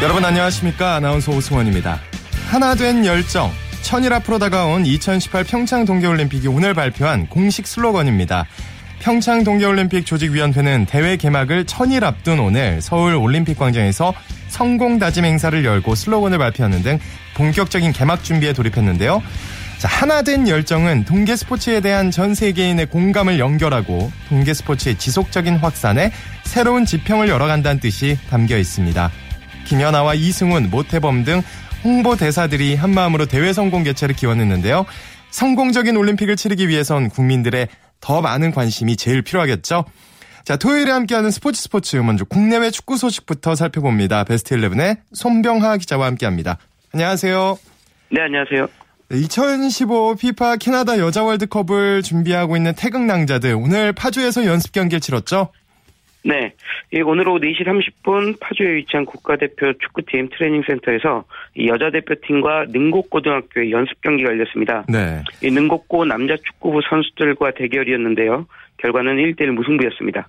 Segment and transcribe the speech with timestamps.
[0.00, 1.98] 여러분 안녕하십니까 아나운서 오승원입니다.
[2.48, 3.50] 하나 된 열정
[3.82, 8.46] 천일 앞으로 다가온 2018 평창 동계올림픽이 오늘 발표한 공식 슬로건입니다.
[9.00, 14.14] 평창 동계올림픽 조직위원회는 대회 개막을 천일 앞둔 오늘 서울 올림픽 광장에서
[14.46, 17.00] 성공 다짐 행사를 열고 슬로건을 발표하는 등
[17.34, 19.20] 본격적인 개막 준비에 돌입했는데요.
[19.78, 26.12] 자, 하나 된 열정은 동계 스포츠에 대한 전 세계인의 공감을 연결하고 동계 스포츠의 지속적인 확산에
[26.44, 29.10] 새로운 지평을 열어간다는 뜻이 담겨 있습니다.
[29.68, 31.42] 김연아와 이승훈, 모태범 등
[31.84, 34.86] 홍보 대사들이 한마음으로 대회 성공 개최를 기원했는데요.
[35.30, 37.68] 성공적인 올림픽을 치르기 위해선 국민들의
[38.00, 39.84] 더 많은 관심이 제일 필요하겠죠.
[40.44, 44.24] 자, 토요일에 함께하는 스포츠 스포츠 먼저 국내외 축구 소식부터 살펴봅니다.
[44.24, 46.56] 베스트 11의 손병하 기자와 함께합니다.
[46.94, 47.58] 안녕하세요.
[48.10, 48.68] 네, 안녕하세요.
[49.12, 55.50] 2015 피파 캐나다 여자 월드컵을 준비하고 있는 태극 낭자들 오늘 파주에서 연습 경기를 치렀죠?
[56.24, 56.52] 네.
[57.04, 61.24] 오늘 오후 4시 30분 파주에 위치한 국가대표 축구팀 트레이닝센터에서
[61.66, 64.84] 여자 대표팀과 능곡고등학교의 연습 경기가 열렸습니다.
[64.88, 65.22] 네.
[65.42, 68.46] 이 능곡고 남자 축구부 선수들과 대결이었는데요.
[68.78, 70.28] 결과는 1대1 무승부였습니다.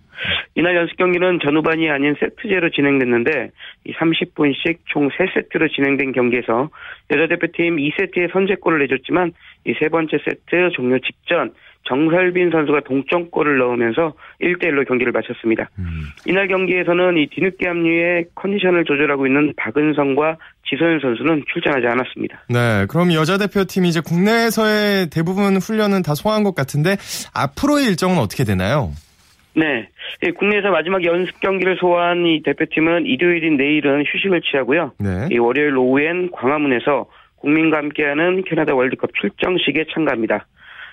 [0.55, 3.51] 이날 연습 경기는 전후반이 아닌 세트제로 진행됐는데
[3.87, 6.69] 30분씩 총 3세트로 진행된 경기에서
[7.11, 9.33] 여자 대표팀 2세트에 선제골을 내줬지만
[9.65, 11.53] 이 세 번째 세트 종료 직전
[11.85, 15.69] 정설빈 선수가 동점골을 넣으면서 1대1로 경기를 마쳤습니다.
[15.79, 16.03] 음.
[16.25, 20.37] 이날 경기에서는 이 뒤늦게 합류에 컨디션을 조절하고 있는 박은성과
[20.69, 22.43] 지소연 선수는 출전하지 않았습니다.
[22.49, 26.97] 네, 그럼 여자 대표팀이 이제 국내에서의 대부분 훈련은 다 소화한 것 같은데
[27.33, 28.91] 앞으로의 일정은 어떻게 되나요?
[29.55, 29.89] 네.
[30.37, 34.93] 국내에서 마지막 연습 경기를 소화한 이 대표팀은 일요일인 내일은 휴식을 취하고요.
[34.99, 35.27] 네.
[35.31, 37.07] 이 월요일 오후엔 광화문에서
[37.37, 40.45] 국민과 함께하는 캐나다 월드컵 출정식에 참가합니다.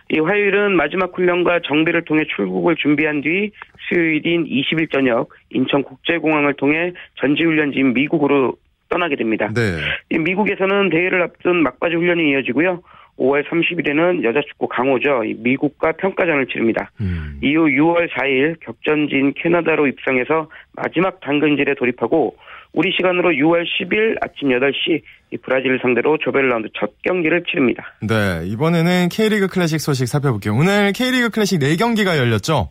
[0.09, 3.51] 이 화요일은 마지막 훈련과 정비를 통해 출국을 준비한 뒤
[3.89, 8.57] 수요일인 20일 저녁 인천국제공항을 통해 전지훈련지인 미국으로
[8.89, 9.51] 떠나게 됩니다.
[9.55, 10.17] 네.
[10.17, 12.83] 미국에서는 대회를 앞둔 막바지 훈련이 이어지고요.
[13.19, 15.23] 5월 30일에는 여자 축구 강호죠.
[15.39, 16.91] 미국과 평가전을 치릅니다.
[17.01, 17.39] 음.
[17.43, 22.37] 이후 6월 4일 격전지인 캐나다로 입성해서 마지막 당근질에 돌입하고
[22.73, 25.03] 우리 시간으로 6월 10일 아침 8시
[25.43, 27.95] 브라질을 상대로 조별 라운드 첫 경기를 치릅니다.
[28.01, 30.55] 네, 이번에는 K리그 클래식 소식 살펴볼게요.
[30.55, 32.69] 오늘 K리그 클래식 4경기가 열렸죠?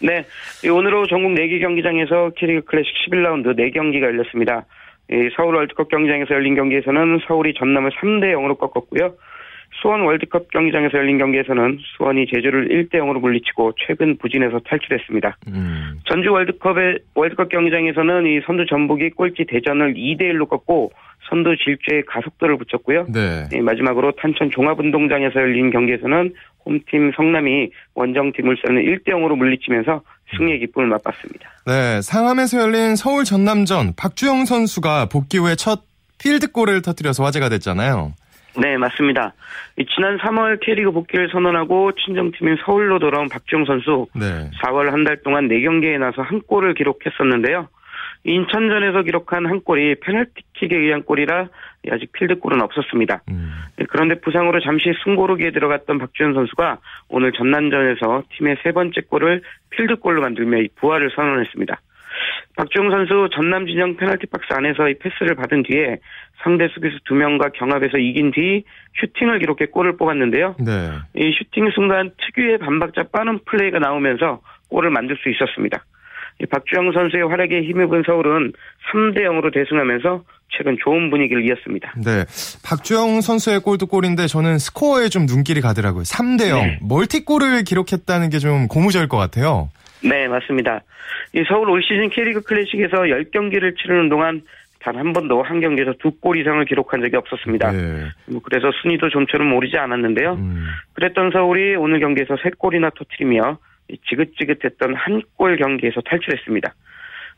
[0.00, 0.24] 네,
[0.70, 4.66] 오늘 오후 전국 4개 경기장에서 K리그 클래식 11라운드 4경기가 열렸습니다.
[5.36, 9.14] 서울 월드컵 경기장에서 열린 경기에서는 서울이 전남을 3대 0으로 꺾었고요.
[9.80, 15.36] 수원 월드컵 경기장에서 열린 경기에서는 수원이 제주를 1대 0으로 물리치고 최근 부진에서 탈출했습니다.
[15.48, 15.98] 음.
[16.04, 20.92] 전주 월드컵의 월드컵 경기장에서는 이 선두 전북이 꼴찌 대전을 2대 1로 꺾고
[21.28, 23.06] 선두 질주에 가속도를 붙였고요.
[23.08, 23.48] 네.
[23.50, 26.34] 네, 마지막으로 탄천 종합운동장에서 열린 경기에서는
[26.66, 30.02] 홈팀 성남이 원정팀 울산을 1대 0으로 물리치면서
[30.36, 31.48] 승리의 기쁨을 맛봤습니다.
[31.66, 35.82] 네, 상암에서 열린 서울 전남전 박주영 선수가 복귀 후에 첫
[36.18, 38.12] 필드골을 터뜨려서 화제가 됐잖아요.
[38.60, 39.32] 네, 맞습니다.
[39.94, 44.50] 지난 3월 K리그 복귀를 선언하고 친정팀인 서울로 돌아온 박지용 선수 네.
[44.62, 47.68] 4월 한 달 동안 4경기에 나서 한 골을 기록했었는데요.
[48.24, 51.48] 인천전에서 기록한 한 골이 페널티킥에 의한 골이라
[51.90, 53.22] 아직 필드골은 없었습니다.
[53.30, 53.52] 음.
[53.76, 60.20] 네, 그런데 부상으로 잠시 숨고르기에 들어갔던 박주영 선수가 오늘 전남전에서 팀의 세 번째 골을 필드골로
[60.20, 61.80] 만들며 부활을 선언했습니다.
[62.56, 65.98] 박주영 선수 전남 진영 페널티 박스 안에서 이 패스를 받은 뒤에
[66.42, 68.64] 상대 수비수 두 명과 경합에서 이긴 뒤
[69.00, 70.56] 슈팅을 기록해 골을 뽑았는데요.
[70.58, 70.90] 네.
[71.16, 75.84] 이 슈팅 순간 특유의 반박자 빠른 플레이가 나오면서 골을 만들 수 있었습니다.
[76.50, 78.52] 박주영 선수의 활약에 힘입은 서울은
[78.92, 81.94] 3대 0으로 대승하면서 최근 좋은 분위기를 이었습니다.
[82.04, 82.24] 네.
[82.64, 86.02] 박주영 선수의 골도 골인데 저는 스코어에 좀 눈길이 가더라고요.
[86.02, 86.58] 3대 0.
[86.60, 86.78] 네.
[86.82, 89.70] 멀티골을 기록했다는 게 좀 고무적일 것 같아요.
[90.04, 90.80] 네, 맞습니다.
[91.34, 94.42] 이 서울 올 시즌 K리그 클래식에서 10경기를 치르는 동안
[94.80, 97.70] 단 한 번도 한 경기에서 두 골 이상을 기록한 적이 없었습니다.
[97.70, 98.04] 네.
[98.26, 100.32] 뭐 그래서 순위도 좀처럼 오르지 않았는데요.
[100.34, 100.66] 음.
[100.94, 103.58] 그랬던 서울이 오늘 경기에서 3골이나 터트리며
[104.08, 106.74] 지긋지긋했던 한 골 경기에서 탈출했습니다.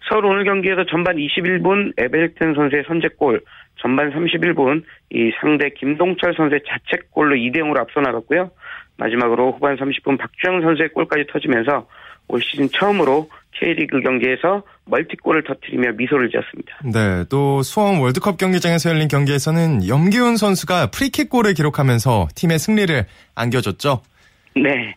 [0.09, 3.41] 서울 오늘 경기에서 전반 21분 에벨튼 선수의 선제골,
[3.77, 8.51] 전반 31분 이 상대 김동철 선수의 자책골로 2대 0으로 앞서 나갔고요.
[8.97, 11.87] 마지막으로 후반 30분 박주영 선수의 골까지 터지면서
[12.29, 16.79] 올 시즌 처음으로 K리그 경기에서 멀티골을 터뜨리며 미소를 지었습니다.
[16.93, 23.05] 네, 또 수원 월드컵 경기장에서 열린 경기에서는 염기훈 선수가 프리킥골을 기록하면서 팀의 승리를
[23.35, 24.03] 안겨줬죠.
[24.57, 24.95] 네,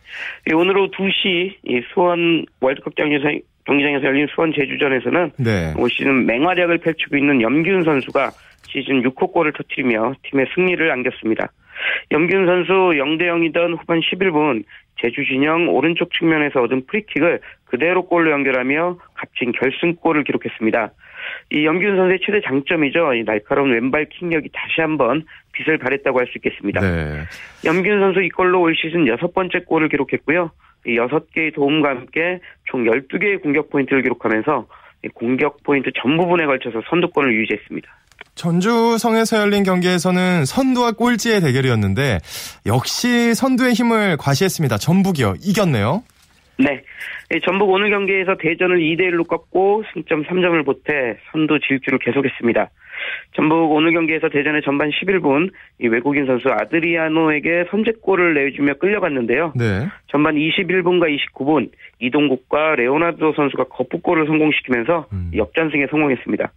[0.54, 3.26] 오늘 오후 2시 수원 월드컵 경기에서
[3.66, 5.74] 경기장에서 열린 수원 제주전에서는 네.
[5.78, 8.32] 올 시즌 맹활약을 펼치고 있는 염기훈 선수가
[8.70, 11.52] 시즌 6호 골을 터뜨리며 팀의 승리를 안겼습니다.
[12.12, 14.64] 염균 선수 0대 0이던 후반 11분
[15.02, 20.92] 제주 진영 오른쪽 측면에서 얻은 프리킥을 그대로 골로 연결하며 값진 결승골을 기록했습니다.
[21.52, 23.14] 이 염기훈 선수의 최대 장점이죠.
[23.14, 26.82] 이 날카로운 왼발 킥력이 다시 한번 빛을 발했다고 할 수 있겠습니다.
[26.82, 27.24] 네.
[27.66, 30.52] 염기훈 선수 이걸로 올 시즌 여섯 번째 골을 기록했고요.
[30.86, 34.68] 이 여섯 개의 도움과 함께 총 12개의 공격 포인트를 기록하면서
[35.14, 37.90] 공격 포인트 전 부분에 걸쳐서 선두권을 유지했습니다.
[38.38, 42.20] 전주성에서 열린 경기에서는 선두와 꼴찌의 대결이었는데
[42.66, 44.78] 역시 선두의 힘을 과시했습니다.
[44.78, 45.36] 전북이요.
[45.44, 46.04] 이겼네요.
[46.60, 46.82] 네.
[47.46, 52.70] 전북 오늘 경기에서 대전을 2대1로 꺾고 승점 3점을 보태 선두 질주를 계속했습니다.
[53.36, 59.54] 전북 오늘 경기에서 대전의 전반 11분 외국인 선수 아드리아노에게 선제골을 내주며 끌려갔는데요.
[59.56, 59.88] 네.
[60.08, 61.70] 전반 21분과 29분
[62.00, 65.32] 이동국과 레오나르도 선수가 거푸골을 성공시키면서 음.
[65.36, 66.52] 역전승에 성공했습니다.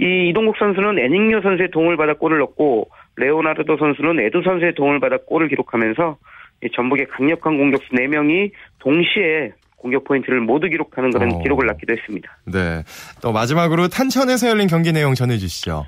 [0.00, 5.18] 이 이동국 선수는 애닝요 선수의 도움을 받아 골을 넣고 레오나르도 선수는 에두 선수의 도움을 받아
[5.18, 6.16] 골을 기록하면서
[6.74, 11.42] 전북의 강력한 공격수 4명이 동시에 공격 포인트를 모두 기록하는 그런 어.
[11.42, 12.36] 기록을 낳기도 했습니다.
[12.46, 12.82] 네.
[13.22, 15.86] 또 마지막으로 탄천에서 열린 경기 내용 전해주시죠.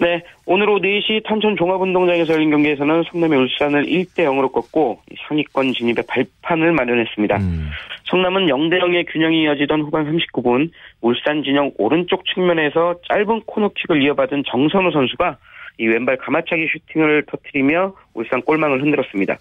[0.00, 0.22] 네.
[0.46, 6.72] 오늘 오후 4시 탄천 종합운동장에서 열린 경기에서는 성남이 울산을 1대 0으로 꺾고 상위권 진입의 발판을
[6.72, 7.36] 마련했습니다.
[7.36, 7.70] 음.
[8.04, 14.90] 성남은 0대 0의 균형이 이어지던 후반 39분 울산 진영 오른쪽 측면에서 짧은 코너킥을 이어받은 정선우
[14.92, 15.38] 선수가
[15.78, 19.38] 이 왼발 가마차기 슈팅을 터트리며 울산 골망을 흔들었습니다.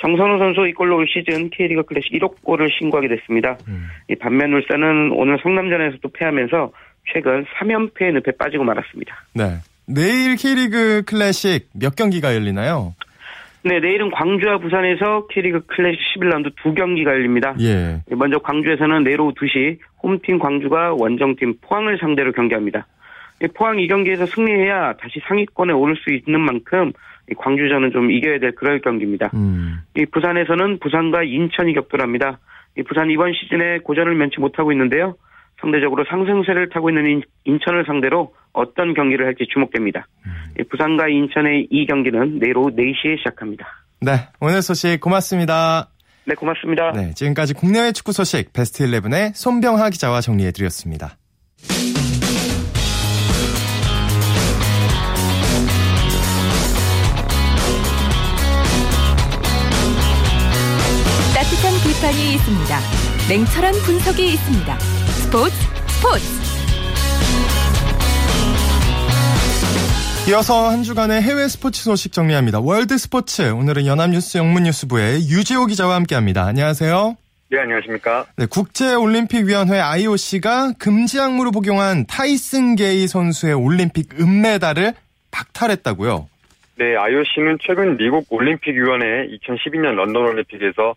[0.00, 3.58] 정선우 선수 이 골로 올 시즌 K리그 클래식 1억 골을 신고하게 됐습니다.
[3.66, 3.88] 음.
[4.08, 6.72] 이 반면 울산은 오늘 성남전에서도 패하면서
[7.12, 9.24] 최근 3연패의 늪에 빠지고 말았습니다.
[9.34, 9.44] 네.
[9.86, 12.94] 내일 K리그 클래식 몇 경기가 열리나요?
[13.62, 17.54] 네, 내일은 광주와 부산에서 K리그 클래식 11라운드 두 경기가 열립니다.
[17.60, 18.00] 예.
[18.10, 22.86] 먼저 광주에서는 내일 오후 2시 홈팀 광주가 원정팀 포항을 상대로 경기합니다.
[23.54, 26.92] 포항 이 경기에서 승리해야 다시 상위권에 오를 수 있는 만큼
[27.36, 29.30] 광주전은 좀 이겨야 될 그럴 경기입니다.
[29.34, 29.78] 음.
[29.96, 32.38] 이 부산에서는 부산과 인천이 격돌합니다.
[32.76, 35.16] 이 부산 이번 시즌에 고전을 면치 못하고 있는데요.
[35.64, 40.06] 상대적으로 상승세를 타고 있는 인천을 상대로 어떤 경기를 할지 주목됩니다.
[40.26, 40.64] 음.
[40.70, 43.66] 부산과 인천의 이 경기는 내일 오후 4시에 시작합니다.
[44.00, 45.88] 네, 오늘 소식 고맙습니다.
[46.26, 46.92] 네, 고맙습니다.
[46.92, 51.16] 네, 지금까지 국내외 축구 소식 베스트 11의 손병하 기자와 정리해드렸습니다.
[62.04, 62.78] 비판이 있습니다.
[63.28, 64.93] 냉철한 분석이 있습니다.
[65.34, 65.52] 스포츠
[65.88, 66.24] 스포츠
[70.30, 72.60] 이어서 한 주간의 해외 스포츠 소식 정리합니다.
[72.60, 76.44] 월드 스포츠 오늘은 연합뉴스 영문뉴스부의 유지호 기자와 함께합니다.
[76.44, 77.16] 안녕하세요.
[77.50, 78.26] 네, 안녕하십니까.
[78.36, 84.94] 네, 국제올림픽위원회 IOC가 금지 약물을 복용한 타이슨 게이 선수의 올림픽 은메달을
[85.32, 86.28] 박탈했다고요?
[86.76, 90.94] 네, IOC는 최근 미국 올림픽위원회 2012년 런던 올림픽에서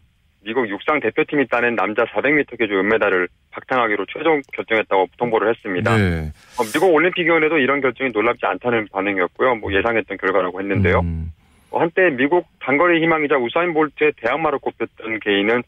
[0.48, 5.98] 미국 육상 대표팀이 따낸 남자 400m 계주 은메달을 박탈하기로 최종 결정했다고 통보를 했습니다.
[5.98, 6.32] 네.
[6.58, 9.56] 어, 미국 올림픽위원회도 이런 결정이 놀랍지 않다는 반응이었고요.
[9.56, 11.02] 뭐 예상했던 결과라고 했는데요.
[11.02, 11.34] 음.
[11.72, 15.64] 어, 한때 미국 단거리 희망이자 우사인 볼트의 대항마로 꼽혔던 개인은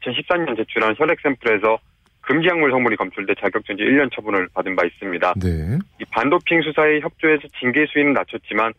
[0.00, 1.78] 2014년 제출한 혈액 샘플에서
[2.20, 5.34] 금지 약물 성분이 검출돼 자격정지 1년 처분을 받은 바 있습니다.
[5.40, 5.78] 네.
[6.00, 8.72] 이 반도핑 수사에 협조해서 징계 수위는 낮췄지만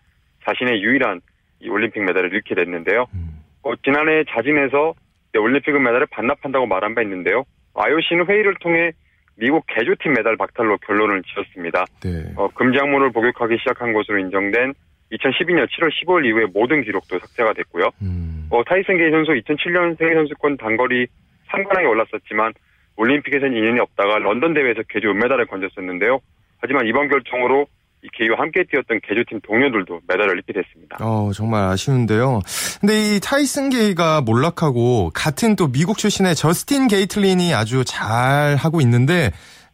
[0.44, 1.22] 자신의 유일한
[1.70, 3.06] 올림픽 메달을 잃게 됐는데요.
[3.14, 3.40] 음.
[3.64, 4.94] 어, 지난해 자진해서
[5.38, 7.44] 올림픽 은메달을 반납한다고 말한 바 있는데요.
[7.76, 8.92] IOC는 회의를 통해
[9.36, 11.86] 미국 개조팀 메달 박탈로 결론을 지었습니다.
[12.04, 12.34] 네.
[12.36, 14.74] 어, 금지 항문을 복역하기 시작한 것으로 인정된
[15.12, 17.90] 2012년 7월 15일 이후에 모든 기록도 삭제가 됐고요.
[18.02, 18.48] 음.
[18.50, 21.08] 어, 타이슨 게이 선수 2007년 세계선수권 단거리
[21.50, 22.54] 3관왕에 올랐었지만
[22.98, 26.20] 올림픽에서는 인연이 없다가 런던 대회에서 개조 은메달을 건졌었는데요.
[26.60, 27.68] 하지만 이번 결정으로
[28.02, 30.98] 이 게이와 함께 뛰었던 계주팀 동료들도 메달을 잃게 됐습니다.
[31.02, 32.40] 어, 정말 아쉬운데요.
[32.80, 39.32] 근데 이 타이슨 게이가 몰락하고 같은 또 미국 출신의 저스틴 게이틀린이 아주 잘 하고 있는데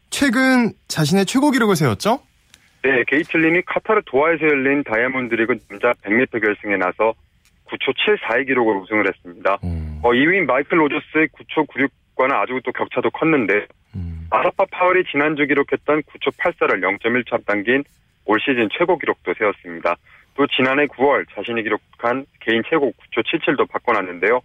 [0.10, 2.20] 최근 자신의 최고 기록을 세웠죠?
[2.84, 7.14] 네, 게이틀린이 카타르 도하에서 열린 다이아몬드 리그 남자 100m 결승에 나서
[7.66, 9.58] 9초 74의 기록으로 우승을 했습니다.
[9.64, 10.00] 음.
[10.04, 13.66] 어, 2위인 마이클 로저스의 9초 96과는 아주 또 격차도 컸는데
[13.96, 14.28] 음.
[14.30, 17.84] 아라파 파월이 지난주 기록했던 9초 84를 0.1초 앞당긴
[18.26, 19.96] 올 시즌 최고 기록도 세웠습니다.
[20.36, 24.42] 또 지난해 9월 자신이 기록한 개인 최고 9초 77도 바꿔놨는데요.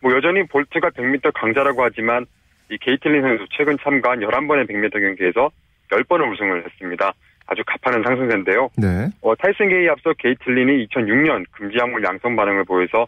[0.00, 2.26] 뭐 여전히 볼트가 100m 강자라고 하지만
[2.70, 5.50] 이 게이틀린 선수 최근 참가한 11번의 100m 경기에서
[5.90, 7.12] 10번을 우승을 했습니다.
[7.46, 8.70] 아주 가파른 상승세인데요.
[8.76, 9.08] 네.
[9.20, 13.06] 어, 타이슨 게이에 앞서 게이틀린이 2006년 금지 약물 양성 반응을 보여서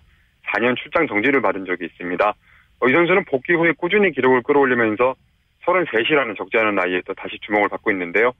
[0.53, 2.35] 4년 출장 정지를 받은 적이 있습니다.
[2.81, 5.17] 어, 이 선수는 복귀 후에 꾸준히 기록을 끌어올리면서
[5.65, 8.33] 33이라는 적지 않은 나이에 또 다시 주목을 받고 있는데요.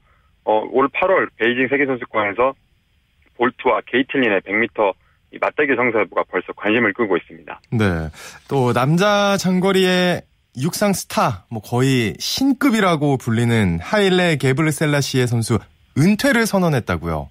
[0.49, 2.55] 어, 올 8월 베이징 세계선수권에서
[3.37, 4.93] 볼트와 게이틀린의 100m
[5.39, 7.61] 맞대결 성사 여부가 벌써 관심을 끄고 있습니다.
[7.71, 7.85] 네.
[8.49, 10.23] 또 남자 장거리의
[10.57, 15.59] 육상 스타, 뭐 거의 신급이라고 불리는 하일레 게브르셀라시에 선수
[15.95, 17.29] 은퇴를 선언했다고요.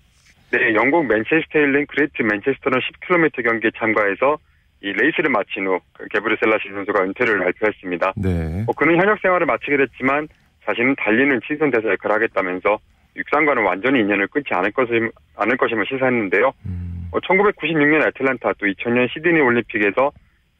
[0.52, 4.38] 네, 영국 맨체스터 열린 그레이트 맨체스터는 10km 경기에 참가해서
[4.80, 5.80] 이 레이스를 마친 후
[6.12, 8.12] 게브르셀라시 선수가 은퇴를 발표했습니다.
[8.16, 8.64] 네.
[8.68, 10.28] 어, 그는 현역 생활을 마치게 됐지만
[10.64, 12.78] 자신은 달리는 친선 대사 역할을 하겠다면서
[13.18, 16.52] 육상과는 완전히 인연을 끊지 않을 것임, 않을 것임을 시사했는데요.
[16.66, 17.08] 음.
[17.10, 20.12] 어, 1996년 애틀란타 또 2000년 시드니 올림픽에서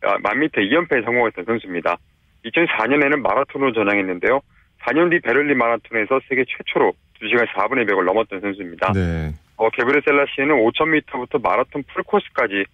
[0.03, 1.97] 아, 만미터 2연패에 성공했던 선수입니다.
[2.45, 4.41] 2004년에는 마라톤으로 전향했는데요.
[4.83, 8.93] 4년 뒤 베를린 마라톤에서 세계 최초로 2시간 4분의 100을 넘었던 선수입니다.
[8.93, 9.33] 네.
[9.57, 12.65] 어, 게브레 셀라 시에는 5000m부터 마라톤 풀코스까지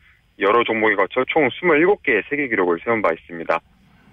[0.41, 3.59] 여러 종목에 걸쳐 총 27개의 세계 기록을 세운 바 있습니다.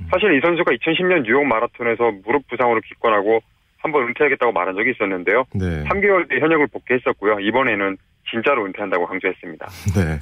[0.10, 3.42] 사실 이 선수가 2010년 뉴욕 마라톤에서 무릎 부상으로 기권하고
[3.82, 5.44] 한번 은퇴하겠다고 말한 적이 있었는데요.
[5.54, 5.84] 네.
[5.86, 7.40] 3개월 뒤에 현역을 복귀했었고요.
[7.40, 7.98] 이번에는
[8.30, 9.68] 진짜로 은퇴한다고 강조했습니다.
[9.98, 10.20] 네.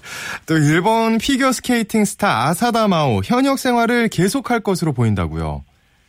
[0.47, 5.63] 또 일본 피겨 스케이팅 스타 아사다 마오 현역 생활을 계속할 것으로 보인다고요.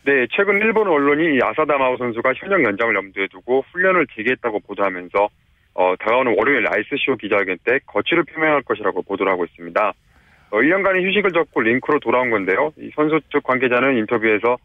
[0.07, 5.29] 네, 최근 일본 언론이 아사다 마오 선수가 현역 연장을 염두에 두고 훈련을 재개했다고 보도하면서
[5.75, 9.93] 어, 다가오는 월요일 아이스쇼 기자회견 때 거취를 표명할 것이라고 보도를 하고 있습니다.
[10.51, 12.73] 어, 1년간의 휴식을 접고 링크로 돌아온 건데요.
[12.79, 14.57] 이 선수 측 관계자는 인터뷰에서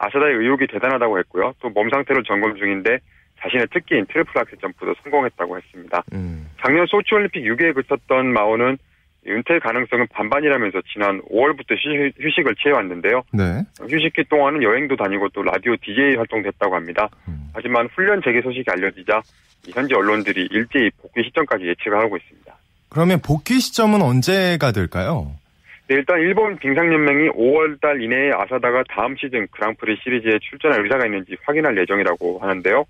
[0.00, 1.52] 아사다의 의욕이 대단하다고 했고요.
[1.60, 2.98] 또 몸 상태를 점검 중인데
[3.40, 6.02] 자신의 특기인 트리플 악셀 점프도 성공했다고 했습니다.
[6.12, 6.48] 음.
[6.60, 8.76] 작년 소치 올림픽 6위에 그쳤던 마오는
[9.26, 11.72] 은퇴 가능성은 반반이라면서 지난 5월부터
[12.18, 13.22] 휴식, 을 취해왔는데요.
[13.32, 13.62] 네.
[13.80, 17.08] 휴식기 동안은 여행도 다니고 또 라디오 DJ 활동도 했다고 합니다.
[17.28, 17.50] 음.
[17.52, 19.20] 하지만 훈련 재개 소식이 알려지자
[19.74, 22.54] 현지 언론들이 일제히 복귀 시점까지 예측을 하고 있습니다.
[22.88, 25.32] 그러면 복귀 시점은 언제가 될까요?
[25.90, 31.76] 네, 일단 일본 빙상연맹이 5월달 이내에 아사다가 다음 시즌 그랑프리 시리즈에 출전할 의사가 있는지 확인할
[31.78, 32.84] 예정이라고 하는데요.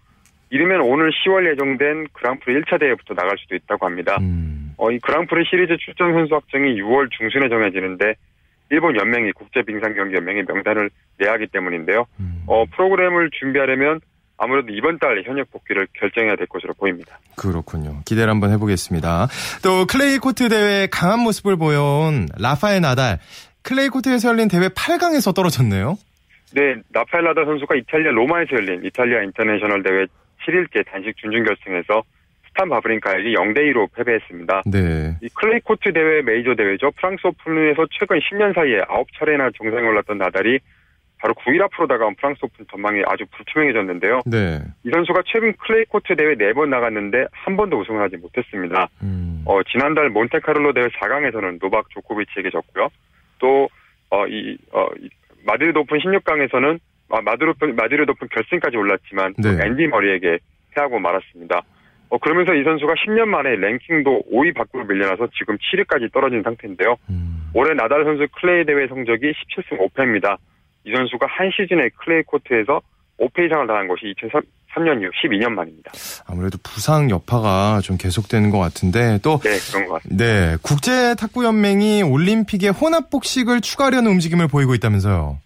[0.50, 4.18] 이르면 오늘 10월 예정된 그랑프리 1차 대회부터 나갈 수도 있다고 합니다.
[4.20, 4.74] 음.
[4.76, 8.16] 어, 이 그랑프리 시리즈 출전 선수 확정이 6월 중순에 정해지는데
[8.68, 10.90] 일본 연맹이 국제빙상경기연맹의 명단을
[11.20, 12.04] 내야 하기 때문인데요.
[12.20, 12.42] 음.
[12.48, 14.02] 어, 프로그램을 준비하려면
[14.40, 17.18] 아무래도 이번 달 현역 복귀를 결정해야 될 것으로 보입니다.
[17.36, 18.00] 그렇군요.
[18.06, 19.28] 기대를 한번 해보겠습니다.
[19.62, 23.18] 또 클레이 코트 대회 강한 모습을 보여온 라파엘 나달
[23.62, 25.98] 클레이 코트에서 열린 대회 8강에서 떨어졌네요.
[26.54, 30.06] 네, 라파엘 나달 선수가 이탈리아 로마에서 열린 이탈리아 인터내셔널 대회
[30.46, 32.02] 7일째 단식 준준결승에서
[32.48, 34.62] 스탄 바브린카에게 0대2로 패배했습니다.
[34.66, 35.16] 네.
[35.22, 36.90] 이 클레이 코트 대회 메이저 대회죠.
[36.92, 40.58] 프랑스 오픈에서 최근 10년 사이에 9차례나 정상에 올랐던 나달이
[41.20, 44.22] 바로 9일 앞으로 다가온 프랑스 오픈 전망이 아주 불투명해졌는데요.
[44.26, 44.60] 네.
[44.84, 48.88] 이 선수가 최근 클레이 코트 대회 4번 나갔는데 한 번도 우승을 하지 못했습니다.
[49.02, 49.42] 음.
[49.44, 52.88] 어, 지난달 몬테카를로 대회 4강에서는 노박 조코비치에게 졌고요.
[53.38, 53.68] 또,
[54.08, 55.10] 어, 이, 어, 이
[55.44, 56.78] 마드리드 오픈 16강에서는
[57.10, 59.66] 아, 마드리드, 마드리드 오픈 결승까지 올랐지만 네.
[59.66, 60.38] 앤디 머리에게
[60.74, 61.62] 패하고 말았습니다.
[62.08, 66.96] 어, 그러면서 이 선수가 10년 만에 랭킹도 5위 밖으로 밀려나서 지금 7위까지 떨어진 상태인데요.
[67.10, 67.50] 음.
[67.52, 70.38] 올해 나달 선수 클레이 대회 성적이 17승 5패입니다.
[70.84, 72.80] 이 선수가 한 시즌에 클레이 코트에서
[73.18, 75.92] 5패 이상을 당한 것이 2003년 이후 12년 만입니다.
[76.26, 80.24] 아무래도 부상 여파가 좀 계속되는 것 같은데 또 네, 그런 것 같습니다.
[80.24, 85.38] 네, 국제 탁구 연맹이 올림픽에 혼합 복식을 추가하려는 움직임을 보이고 있다면서요.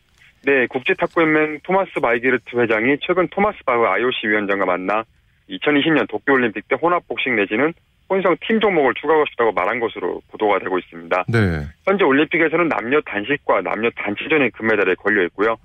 [0.46, 5.02] 네, 국제 탁구 연맹 토마스 바이게르트 회장이 최근 토마스 바흐 IOC 위원장과 만나
[5.48, 7.72] 2020년 도쿄 올림픽 때 혼합 복식 내지는
[8.08, 11.25] 혼성 팀 종목을 추가하고 싶다고 말한 것으로 보도가 되고 있습니다.
[11.28, 11.38] 네.
[11.84, 15.56] 현재 올림픽에서는 남녀 단식과 남녀 단체전에 금메달이 걸려 있고요.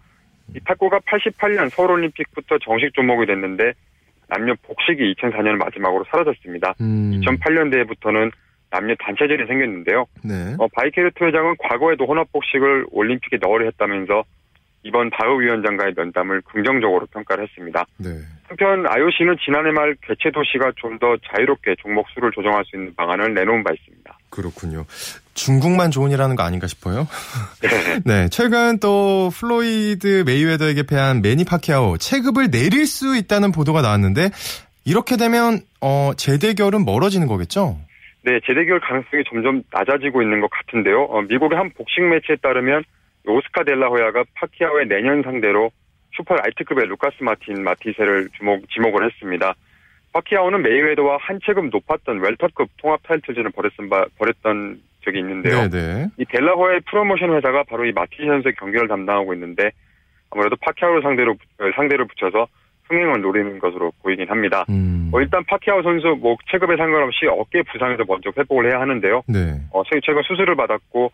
[0.55, 3.73] 이 탁구가 88년 서울 올림픽부터 정식 종목이 됐는데
[4.27, 6.75] 남녀 복식이 2004년 마지막으로 사라졌습니다.
[6.81, 7.19] 음.
[7.21, 8.31] 2008년대부터는
[8.69, 10.05] 남녀 단체전이 생겼는데요.
[10.23, 10.55] 네.
[10.59, 14.23] 어, 바이게르트 회장은 과거에도 혼합복식을 올림픽에 넣으려 했다면서
[14.83, 17.85] 이번 바흐 위원장과의 면담을 긍정적으로 평가를 했습니다.
[17.97, 18.09] 네.
[18.49, 23.33] 한편 IOC는 지난해 말 개최 도시가 좀 더 자유롭게 종목 수를 조정할 수 있는 방안을
[23.33, 24.17] 내놓은 바 있습니다.
[24.29, 24.83] 그렇군요.
[25.33, 27.07] 중국만 좋은 일 하는 거 아닌가 싶어요.
[27.61, 27.69] 네.
[28.05, 28.29] 네.
[28.29, 34.31] 최근 또 플로이드 메이웨더에게 패한 매니 파키아오 체급을 내릴 수 있다는 보도가 나왔는데
[34.85, 37.77] 이렇게 되면 어 재대결은 멀어지는 거겠죠?
[38.25, 41.03] 네, 재대결 가능성이 점점 낮아지고 있는 것 같은데요.
[41.03, 42.83] 어, 미국의 한 복싱 매체에 따르면
[43.25, 45.71] 오스카 델라호야가 파키아오의 내년 상대로
[46.19, 49.55] 슈퍼 라이트급의 루카스 마틴 마티세를 주목, 지목을 했습니다.
[50.11, 55.69] 파키아오는 메이웨더와 한 체급 높았던 웰터급 통합 타이틀전을 벌였던, 바, 벌였던 적이 있는데요.
[55.69, 55.69] 네네.
[55.69, 56.07] 네.
[56.17, 59.71] 이 델라호야의 프로모션 회사가 바로 이 마티세 선수의 경기를 담당하고 있는데
[60.31, 62.47] 아무래도 파키아오를 상대로 어, 상대를 붙여서
[62.89, 64.65] 흥행을 노리는 것으로 보이긴 합니다.
[64.69, 65.11] 음.
[65.13, 69.21] 어, 일단 파키아오 선수 뭐 체급에 상관없이 어깨 부상에서 먼저 회복을 해야 하는데요.
[69.27, 69.61] 네.
[69.71, 71.11] 어, 최근 수술을 받았고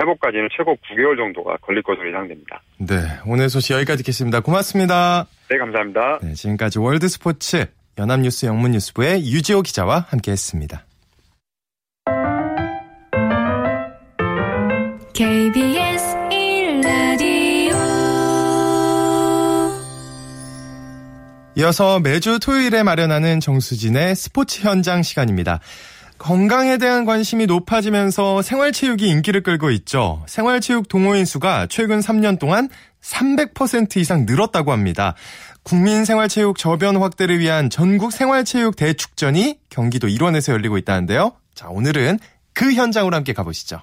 [0.00, 2.62] 회복까지는 최고 9개월 정도가 걸릴 것으로 예상됩니다.
[2.78, 4.40] 네, 오늘 소식 여기까지 듣겠습니다.
[4.40, 5.26] 고맙습니다.
[5.48, 6.18] 네, 감사합니다.
[6.22, 7.66] 네, 지금까지 월드스포츠
[7.98, 10.84] 연합뉴스 영문뉴스부의 유지호 기자와 함께했습니다.
[15.14, 17.74] KBS 1라디오
[21.56, 25.58] 이어서 매주 토요일에 마련하는 정수진의 스포츠 현장 시간입니다.
[26.18, 30.22] 건강에 대한 관심이 높아지면서 생활체육이 인기를 끌고 있죠.
[30.26, 32.68] 생활체육 동호인 수가 최근 3년 동안
[33.02, 35.14] 300% 이상 늘었다고 합니다.
[35.62, 41.32] 국민생활체육 저변 확대를 위한 전국 생활체육 대축전이 경기도 일원에서 열리고 있다는데요.
[41.54, 42.18] 자, 오늘은
[42.52, 43.80] 그 현장으로 함께 가보시죠.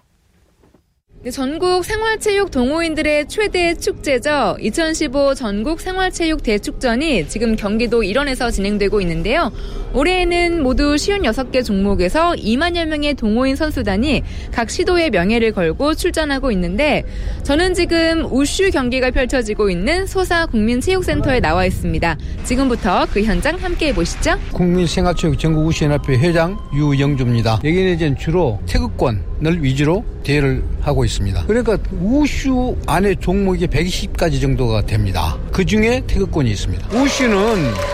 [1.25, 4.57] 네, 전국 생활체육 동호인들의 최대 축제죠.
[4.61, 9.51] 2015 전국 생활체육 대축전이 지금 경기도 일원에서 진행되고 있는데요.
[9.95, 17.01] 올해에는 모두 56개 종목에서 2만여 명의 동호인 선수단이 각 시도의 명예를 걸고 출전하고 있는데
[17.41, 22.17] 저는 지금 우슈 경기가 펼쳐지고 있는 소사 국민체육센터에 나와 있습니다.
[22.43, 24.37] 지금부터 그 현장 함께 보시죠.
[24.51, 27.61] 국민생활체육 전국 우슈연합회 회장 유영주입니다.
[27.63, 31.14] 여기는 이제 주로 태극권을 위주로 대회를 하고 있습니다.
[31.47, 35.37] 그러니까 우슈 안에 종목이 120가지 정도가 됩니다.
[35.51, 36.87] 그 중에 태극권이 있습니다.
[36.95, 37.37] 우슈는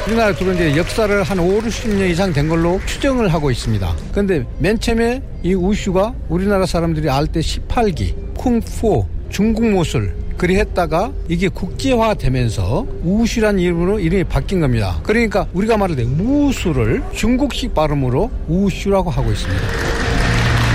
[0.07, 3.95] 우리나라 들어온 지 역사를 한 5, 60년 이상 된 걸로 추정을 하고 있습니다.
[4.11, 11.11] 그런데 맨 처음에 이 우슈가 우리나라 사람들이 알 때 18기, 쿵푸, 중국 모술, 그리 했다가
[11.29, 14.99] 이게 국제화되면서 우슈란 이름으로 이름이 바뀐 겁니다.
[15.03, 19.61] 그러니까 우리가 말할 때 무술을 중국식 발음으로 우슈라고 하고 있습니다.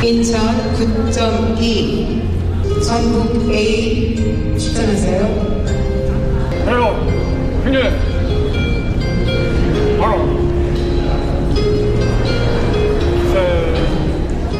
[0.05, 0.41] 인천
[0.75, 2.36] 9.2
[2.87, 4.15] 전국 A
[4.59, 5.21] 추천하세요.
[6.65, 6.95] 바로
[7.65, 7.83] 형님
[10.01, 10.47] 바로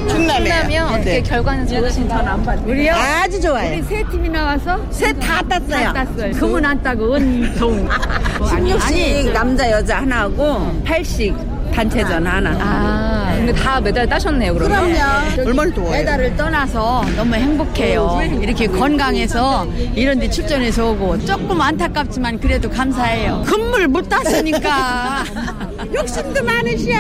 [0.09, 0.83] 충남이요?
[0.85, 1.23] 어떻게 네.
[1.23, 2.93] 결과는 좋으신 전안 받 우리요?
[2.95, 3.73] 아주 좋아요.
[3.73, 5.93] 우리 세 팀이 나와서 세 다 땄어요.
[5.93, 6.33] 다 땄어요.
[6.33, 11.35] 금은 안 따고 은동 16씩 남자 여자 하나하고 8씩
[11.73, 12.51] 단체전 하나.
[12.61, 14.93] 아, 근데 다 메달 따셨네요, 그러면.
[14.93, 15.49] 그럼요.
[15.49, 15.91] 얼마나 좋아요.
[15.91, 18.21] 메달을 떠나서 너무 행복해요.
[18.41, 23.45] 이렇게 건강해서 이런 데 출전해서 오고 조금 안타깝지만 그래도 감사해요.
[23.47, 25.25] 금물 못 땄으니까.
[25.95, 26.95] 욕심도 많으시오.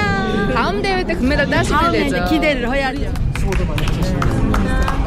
[0.54, 2.24] 다음 대회 때 금메달 따시면 되죠.
[2.26, 3.12] 기대를 해야죠.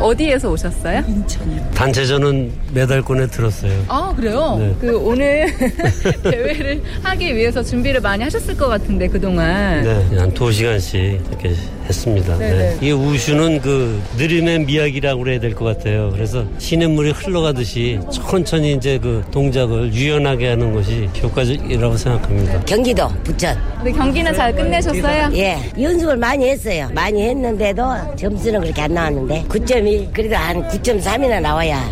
[0.01, 1.03] 어디에서 오셨어요?
[1.07, 1.71] 인천이요.
[1.75, 3.71] 단체전은 메달권에 들었어요.
[3.87, 4.57] 아 그래요?
[4.59, 4.75] 네.
[4.79, 5.47] 그 오늘
[6.23, 9.83] 대회를 하기 위해서 준비를 많이 하셨을 것 같은데 그동안.
[9.83, 10.95] 네, 한두 시간씩
[11.29, 11.53] 이렇게
[11.89, 12.37] 했습니다.
[12.37, 12.77] 네.
[12.81, 16.11] 이 우슈는 그 느림의 미학이라고 그래야 될 것 같아요.
[16.13, 22.59] 그래서 시냇물이 흘러가듯이 천천히 이제 그 동작을 유연하게 하는 것이 효과적이라고 생각합니다.
[22.61, 23.57] 경기도 부천.
[23.77, 25.29] 근데 경기는 잘 끝내셨어요?
[25.33, 26.89] 예, 연습을 많이 했어요.
[26.93, 27.83] 많이 했는데도
[28.15, 31.89] 점수는 그렇게 안 나왔는데 9.1 그래도 한 9.3이나 나와야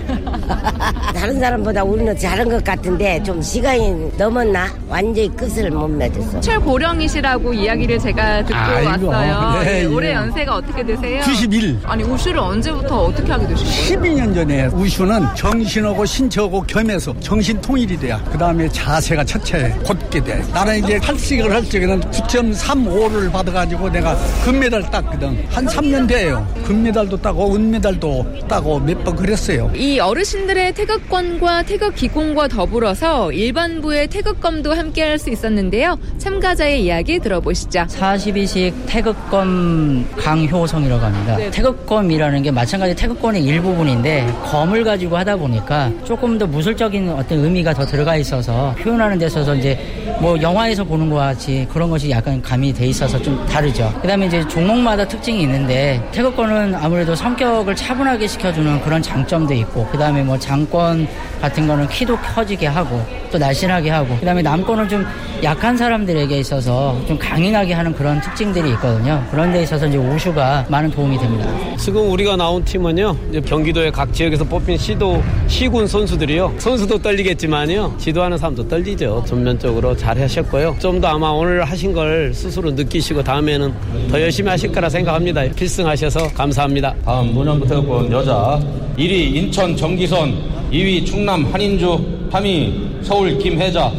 [1.15, 4.67] 다른 사람보다 우리는 잘한 것 같은데 좀 시간이 넘었나?
[4.87, 6.39] 완전히 끝을 못 맺었어.
[6.39, 9.63] 최고령이시라고 이야기를 제가 듣고 아이고, 왔어요.
[9.63, 11.21] 네, 네, 올해 연세가 어떻게 되세요?
[11.23, 11.79] 91.
[11.85, 13.57] 아니 우슈를 언제부터 어떻게 하게 거예요?
[13.57, 20.43] 12년 전에 우슈는 정신하고 신체하고 겸해서 정신 통일이 돼야 그 다음에 자세가 첫째 곧게 돼.
[20.53, 25.45] 나는 이제 탈식을 할 적에는 9.35를 받아가지고 내가 금메달 땄거든.
[25.49, 26.47] 한 3년 돼요.
[26.65, 29.71] 금메달도 따고 은메달도 따고 몇 번 그랬어요.
[29.75, 35.97] 이 어르신 들의 태극권과 태극 기공과 더불어서 일반부의 태극검도 함께할 수 있었는데요.
[36.19, 37.85] 참가자의 이야기 들어보시죠.
[37.87, 41.37] 42식 태극검 강효성이라고 합니다.
[41.37, 41.49] 네.
[41.49, 47.85] 태극검이라는 게 마찬가지 태극권의 일부분인데 검을 가지고 하다 보니까 조금 더 무술적인 어떤 의미가 더
[47.85, 49.79] 들어가 있어서 표현하는 데 있어서 이제
[50.19, 53.91] 뭐 영화에서 보는 것 같이 그런 것이 약간 감이 돼 있어서 좀 다르죠.
[54.01, 60.37] 그다음에 이제 종목마다 특징이 있는데 태극권은 아무래도 성격을 차분하게 시켜주는 그런 장점도 있고 그다음에 뭐
[60.37, 61.07] 장권
[61.41, 65.05] 같은 거는 키도 커지게 하고 또 날씬하게 하고 그다음에 남권은 좀
[65.43, 69.23] 약한 사람들에게 있어서 좀 강인하게 하는 그런 특징들이 있거든요.
[69.31, 71.47] 그런 데 있어서 이제 우슈가 많은 도움이 됩니다.
[71.77, 73.15] 지금 우리가 나온 팀은요.
[73.29, 76.55] 이제 경기도의 각 지역에서 뽑힌 시도 시군 선수들이요.
[76.57, 77.95] 선수도 떨리겠지만요.
[77.97, 79.23] 지도하는 사람도 떨리죠.
[79.27, 80.75] 전면적으로 잘 하셨고요.
[80.79, 83.71] 좀 더 아마 오늘 하신 걸 스스로 느끼시고 다음에는
[84.09, 85.43] 더 열심히 하실 거라 생각합니다.
[85.55, 86.95] 필승하셔서 감사합니다.
[87.05, 88.59] 다음 문현부태권 여자
[88.97, 93.91] 1위 인천 정기선 2위 충남 한인주 3위 서울 김혜자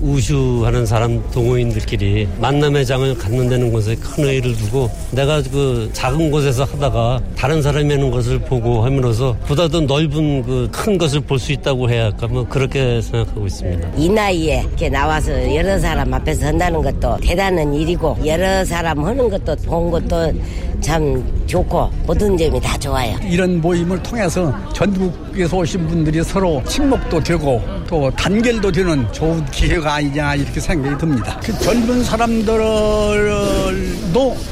[0.00, 7.20] 우슈하는 사람 동호인들끼리 만남의 장을 갖는다는 것에 큰 의의를 두고 내가 그 작은 곳에서 하다가
[7.36, 11.88] 다른 사람이 하는 것을 보고 함으로써 보다 더 넓은 그 큰 것을 볼 수 있다고
[11.90, 13.88] 해야 할까 뭐 그렇게 생각하고 있습니다.
[13.96, 19.54] 이 나이에 이렇게 나와서 여러 사람 앞에서 한다는 것도 대단한 일이고 여러 사람 하는 것도
[19.66, 20.32] 본 것도
[20.80, 23.16] 참 좋고 모든 점이 다 좋아요.
[23.24, 29.94] 이런 모임을 통해서 전국에서 오신 분들이 서로 친목도 되고 또 단결도 되는 좋은 기 기회가
[29.94, 31.38] 아니냐 이렇게 생각이 듭니다.
[31.44, 32.56] 그 젊은 사람들도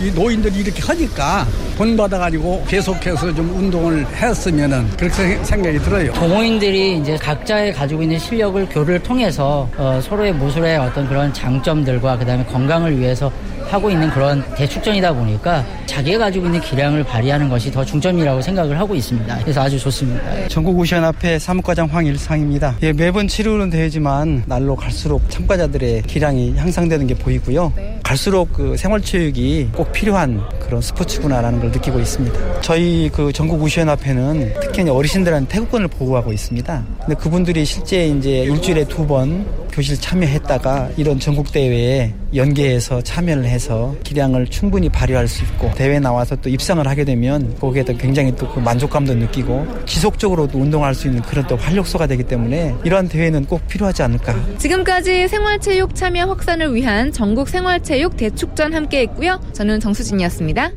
[0.01, 1.45] 이 노인들이 이렇게 하니까
[1.77, 6.12] 돈 받아가지고 계속해서 좀 운동을 했으면은 그렇게 생각이 들어요.
[6.12, 12.45] 동호인들이 이제 각자의 가지고 있는 실력을 교류를 통해서 어, 서로의 모술의 어떤 그런 장점들과 그다음에
[12.45, 13.33] 건강을 위해서
[13.68, 18.94] 하고 있는 그런 대축전이다 보니까 자기가 가지고 있는 기량을 발휘하는 것이 더 중점이라고 생각을 하고
[18.94, 19.38] 있습니다.
[19.42, 20.22] 그래서 아주 좋습니다.
[20.35, 20.48] 네.
[20.48, 22.76] 전국 우시연합회 사무과장 황일상입니다.
[22.83, 27.72] 예, 매번 치르는 대회지만 날로 갈수록 참가자들의 기량이 향상되는 게 보이고요.
[27.76, 27.98] 네.
[28.02, 32.61] 갈수록 그 생활체육이 꼭 필요한 그런 스포츠구나라는 걸 느끼고 있습니다.
[32.62, 36.85] 저희 그 전국 우시연합회는 특히 어르신들한테 태극권을 보호하고 있습니다.
[37.00, 39.46] 근데 그분들이 실제 이제 일주일에 두 번
[39.79, 46.35] 교실 참여했다가 이런 전국 대회에 연계해서 참여를 해서 기량을 충분히 발휘할 수 있고 대회 나와서
[46.35, 51.47] 또 입상을 하게 되면 거기에도 굉장히 또 그 만족감도 느끼고 지속적으로도 운동할 수 있는 그런
[51.47, 54.35] 또 활력소가 되기 때문에 이러한 대회는 꼭 필요하지 않을까.
[54.57, 59.38] 지금까지 생활체육 참여 확산을 위한 전국 생활체육 대축전 함께했고요.
[59.53, 60.73] 저는 정수진이었습니다.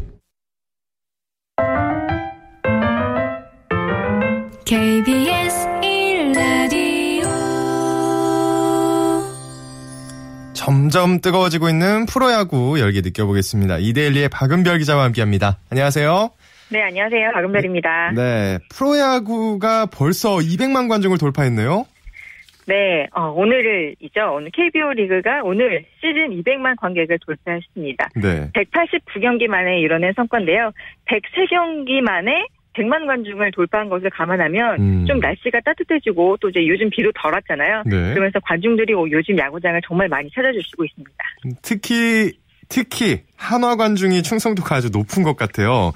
[4.66, 5.81] KBS
[10.64, 13.80] 점점 뜨거워지고 있는 프로야구 열기 느껴보겠습니다.
[13.80, 15.58] 이데일리의 박은별 기자와 함께합니다.
[15.72, 16.30] 안녕하세요.
[16.70, 17.32] 네, 안녕하세요.
[17.34, 18.12] 박은별입니다.
[18.12, 21.86] 네, 프로야구가 벌써 200만 관중을 돌파했네요.
[22.68, 24.36] 네, 어, 오늘이죠.
[24.36, 28.10] 오늘 KBO 리그가 오늘 시즌 200만 관객을 돌파했습니다.
[28.22, 28.52] 네.
[28.54, 30.74] 189경기 만에 이뤄낸 성과인데요.
[31.08, 35.06] 103경기 만에 100만 관중을 돌파한 것을 감안하면 음.
[35.06, 37.84] 좀 날씨가 따뜻해지고 또 이제 요즘 비도 덜 왔잖아요.
[37.86, 38.14] 네.
[38.14, 41.24] 그러면서 관중들이 요즘 야구장을 정말 많이 찾아주시고 있습니다.
[41.62, 42.34] 특히
[42.70, 45.92] 특히 한화 관중이 충성도가 아주 높은 것 같아요.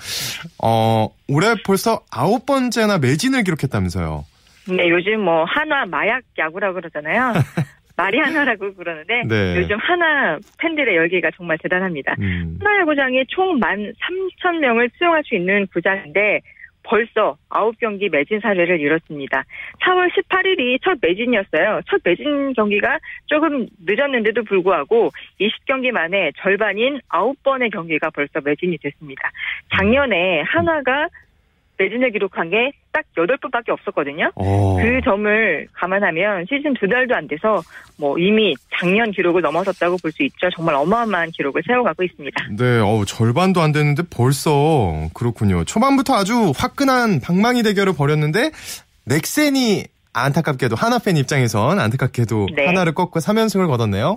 [0.62, 4.26] 어, 올해 벌써 아홉 번째나 매진을 기록했다면서요.
[4.68, 7.34] 네, 요즘 뭐 한화 마약 야구라고 그러잖아요.
[7.98, 9.56] 말이 하나라고 그러는데 네.
[9.58, 12.16] 요즘 하나 팬들의 열기가 정말 대단합니다.
[12.20, 12.58] 음.
[12.60, 16.42] 하나 야구장이 총 13,000명을 수용할 수 있는 구장인데
[16.86, 19.44] 벌써 9경기 매진 사례를 이뤘습니다.
[19.82, 21.82] 4월 18일이 첫 매진이었어요.
[21.90, 29.32] 첫 매진 경기가 조금 늦었는데도 불구하고 20경기 만에 절반인 9번의 경기가 벌써 매진이 됐습니다.
[29.76, 31.10] 작년에 한화가
[31.78, 34.32] 매진을 기록한 게 딱 8분밖에 없었거든요.
[34.36, 34.78] 오.
[34.78, 37.62] 그 점을 감안하면 시즌 두 달도 안 돼서
[37.98, 40.50] 뭐 이미 작년 기록을 넘어섰다고 볼 수 있죠.
[40.56, 42.44] 정말 어마어마한 기록을 세워가고 있습니다.
[42.58, 45.66] 네, 어 절반도 안 됐는데 벌써 그렇군요.
[45.66, 48.52] 초반부터 아주 화끈한 방망이 대결을 벌였는데
[49.04, 49.84] 넥센이
[50.14, 52.66] 안타깝게도 하나 팬 입장에선 안타깝게도 네.
[52.68, 54.16] 하나를 꺾고 3연승을 거뒀네요.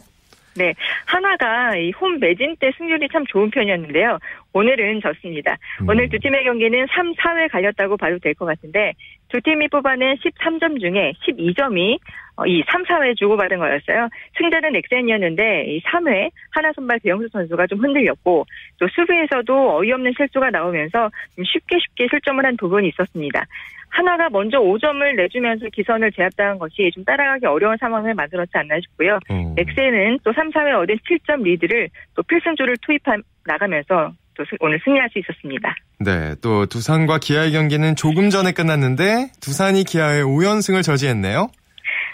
[0.58, 0.74] 네.
[1.06, 4.18] 하나가 이 홈 매진 때 승률이 참 좋은 편이었는데요.
[4.52, 5.56] 오늘은 졌습니다.
[5.82, 5.88] 음.
[5.88, 8.92] 오늘 두 팀의 경기는 3, 4회 갈렸다고 봐도 될 것 같은데
[9.28, 14.08] 두 팀이 뽑아낸 13점 중에 12점이 어, 이 3, 4회 주고받은 거였어요.
[14.36, 18.46] 승자는 넥센이었는데 이 3회 하나 선발 배영수 선수가 좀 흔들렸고
[18.78, 23.44] 또 수비에서도 어이없는 실수가 나오면서 쉽게 쉽게 실점을 한 부분이 있었습니다.
[23.90, 29.18] 하나가 먼저 5점을 내주면서 기선을 제압당한 것이 좀 따라가기 어려운 상황을 만들었지 않나 싶고요.
[29.30, 29.54] 음.
[29.56, 35.18] 넥센은 또 3, 4회 얻은 7점 리드를 또 필승조를 투입하 나가면서 또 오늘 승리할 수
[35.18, 35.74] 있었습니다.
[36.00, 41.48] 네, 또 두산과 기아의 경기는 조금 전에 끝났는데 두산이 기아의 5연승을 저지했네요.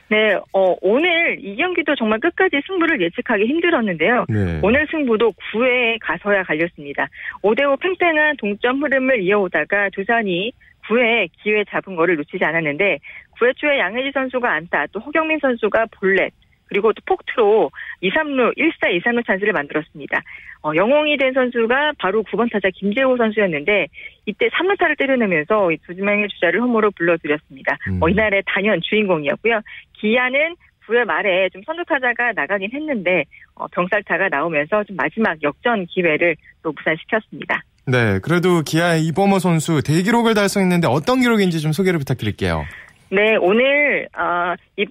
[0.08, 4.26] 네, 어, 오늘 이 경기도 정말 끝까지 승부를 예측하기 힘들었는데요.
[4.28, 4.60] 네.
[4.62, 7.08] 오늘 승부도 9회에 가서야 갈렸습니다.
[7.42, 10.52] 5대5 팽팽한 동점 흐름을 이어오다가 두산이
[10.88, 12.98] 9회 기회 잡은 거를 놓치지 않았는데
[13.38, 16.32] 9회 초에 양혜지 선수가 안타, 또 허경민 선수가 볼넷,
[16.66, 20.22] 그리고 또 폭투로 2, 3루, 1사 2, 3루 찬스를 만들었습니다.
[20.62, 23.88] 어, 영웅이 된 선수가 바로 9번 타자 김재호 선수였는데
[24.26, 27.76] 이때 3루타를 때려내면서 두 명의 주자를 홈으로 불러들였습니다.
[27.88, 28.02] 음.
[28.02, 29.60] 어, 이날의 단연 주인공이었고요.
[29.94, 33.24] 기아는 9회 말에 좀 선두타자가 나가긴 했는데
[33.54, 37.62] 어, 병살타가 나오면서 좀 마지막 역전 기회를 또 무산시켰습니다.
[37.86, 42.64] 네, 그래도 기아의 이범호 선수 대기록을 달성했는데 어떤 기록인지 좀 소개를 부탁드릴게요.
[43.10, 44.86] 네, 오늘 어, 이,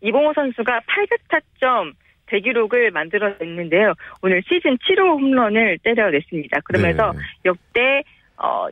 [0.00, 1.92] 이범호 선수가 800타점
[2.26, 3.94] 대기록을 만들어냈는데요.
[4.22, 6.60] 오늘 시즌 7호 홈런을 때려냈습니다.
[6.60, 7.18] 그러면서 네.
[7.46, 8.02] 역대
[8.36, 8.66] 어,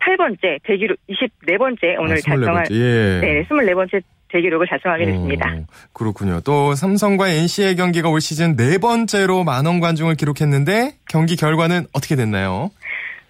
[0.00, 3.20] 28번째 대기록 24번째 오늘 아, 달성한 예.
[3.20, 5.52] 네, 24번째 대기록을 달성하게 됐습니다.
[5.52, 6.40] 어, 그렇군요.
[6.44, 12.70] 또 삼성과 NC의 경기가 올 시즌 네 번째로 만원 관중을 기록했는데 경기 결과는 어떻게 됐나요?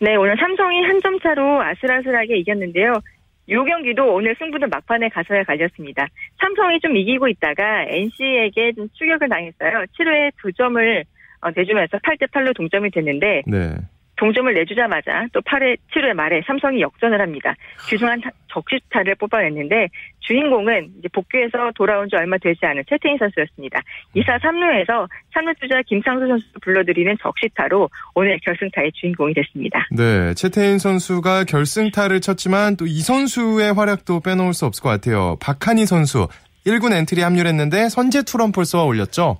[0.00, 2.92] 네, 오늘 삼성이 한 점 차로 아슬아슬하게 이겼는데요.
[3.48, 6.06] 이 경기도 오늘 승부는 막판에 가서야 갈렸습니다.
[6.40, 9.85] 삼성이 좀 이기고 있다가 NC에게 좀 추격을 당했어요.
[9.98, 11.04] 7회에 두 점을
[11.40, 13.76] 어, 내주면서 8대 8로 동점이 됐는데 네.
[14.16, 17.55] 동점을 내주자마자 또 8회, 7회 말에 삼성이 역전을 합니다.
[17.88, 19.88] 귀중한 적시타를 뽑아냈는데
[20.20, 23.81] 주인공은 이제 복귀해서 돌아온 지 얼마 되지 않은 채태인 선수였습니다.
[24.16, 29.87] 2사 3루에서 3루 주자 김상수 선수 불러들이는 적시타로 오늘 결승타의 주인공이 됐습니다.
[29.92, 35.37] 네, 채태인 선수가 결승타를 쳤지만 또 이 선수의 활약도 빼놓을 수 없을 것 같아요.
[35.40, 36.29] 박한이 선수
[36.66, 39.38] 1군 엔트리 합류했는데 선제 투런포 쏘아 올렸죠?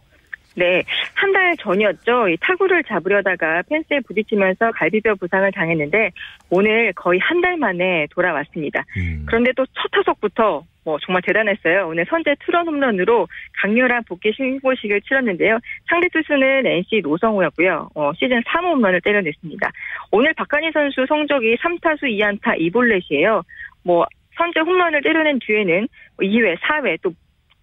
[0.57, 0.83] 네,
[1.15, 2.29] 한 달 전이었죠.
[2.31, 6.11] 이 타구를 잡으려다가 펜스에 부딪히면서 갈비뼈 부상을 당했는데
[6.51, 8.83] 오늘 거의 한 달 만에 돌아왔습니다.
[8.97, 9.25] 음.
[9.27, 11.89] 그런데 또 첫 타석부터 뭐 정말 대단했어요.
[11.89, 13.29] 오늘 선제 투런 홈런으로
[13.61, 15.59] 강렬한 복귀 신고식을 치렀는데요.
[15.91, 17.91] 상대 투수는 NC 노성우였고요.
[17.95, 19.71] 어, 시즌 3 홈런을 때려냈습니다.
[20.13, 23.43] 오늘 박한희 선수 성적이 3타수 2안타 2볼넷이에요.
[23.83, 25.89] 뭐 선제 홈런을 때려낸 뒤에는
[26.21, 27.13] 2회, 4회 또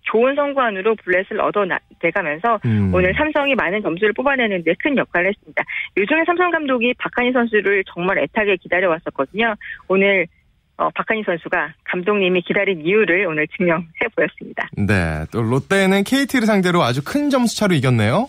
[0.03, 1.63] 좋은 성구안으로 블렛을 얻어
[2.03, 2.93] 내가면서 음.
[2.93, 5.63] 오늘 삼성이 많은 점수를 뽑아내는 데 큰 역할을 했습니다.
[5.95, 9.55] 요즘에 삼성 감독이 박한희 선수를 정말 애타게 기다려왔었거든요.
[9.87, 10.27] 오늘
[10.75, 13.85] 어, 박한희 선수가 감독님이 기다린 이유를 오늘 증명해
[14.15, 14.67] 보였습니다.
[14.75, 18.27] 네, 또 롯데는 KT를 상대로 아주 큰 점수 차로 이겼네요.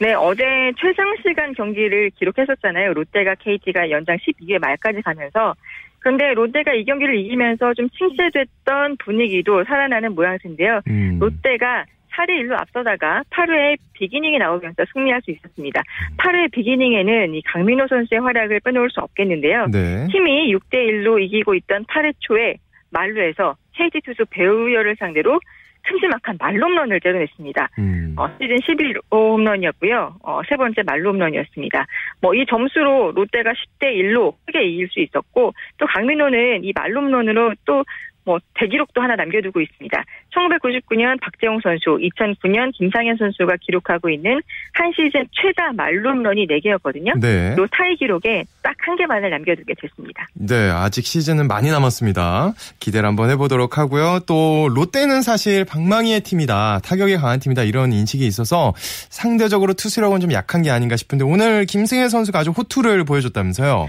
[0.00, 0.42] 네, 어제
[0.80, 2.92] 최장 시간 경기를 기록했었잖아요.
[2.92, 5.54] 롯데가 KT가 연장 12회 말까지 가면서
[6.00, 10.80] 그런데 롯데가 이 경기를 이기면서 좀 침체됐던 분위기도 살아나는 모양새인데요.
[10.88, 11.18] 음.
[11.20, 11.84] 롯데가
[12.18, 15.82] 8대 1로 앞서다가 8회에 비기닝이 나오면서 승리할 수 있었습니다.
[16.18, 19.66] 8회 비기닝에는 이 강민호 선수의 활약을 빼놓을 수 없겠는데요.
[19.70, 20.06] 네.
[20.10, 22.56] 팀이 6대 1로 이기고 있던 8회 초에
[22.90, 25.38] 말루에서 KT 투수 배우열을 상대로
[25.86, 27.68] 큼지막한 말로 홈런을 때려냈습니다.
[27.78, 28.14] 음.
[28.18, 30.16] 어, 시즌 11호 홈런이었고요.
[30.22, 31.86] 어, 세 번째 말로 홈런이었습니다.
[32.20, 37.54] 뭐 이 점수로 롯데가 10대 1로 크게 이길 수 있었고 또 강민호는 이 말로 홈런으로
[37.64, 37.84] 또
[38.28, 40.04] 뭐 대기록도 하나 남겨두고 있습니다.
[40.36, 44.40] 1999년 박재홍 선수, 2009년 김상현 선수가 기록하고 있는
[44.74, 47.18] 한 시즌 최다 말홈런이 4개였거든요.
[47.18, 47.54] 네.
[47.56, 50.26] 요 타이 기록에 딱 한 개만을 남겨두게 됐습니다.
[50.32, 52.54] 네, 아직 시즌은 많이 남았습니다.
[52.80, 54.20] 기대를 한번 해보도록 하고요.
[54.26, 60.62] 또 롯데는 사실 방망이의 팀이다, 타격이 강한 팀이다 이런 인식이 있어서 상대적으로 투수력은 좀 약한
[60.62, 63.86] 게 아닌가 싶은데 오늘 김승혜 선수가 아주 호투를 보여줬다면서요.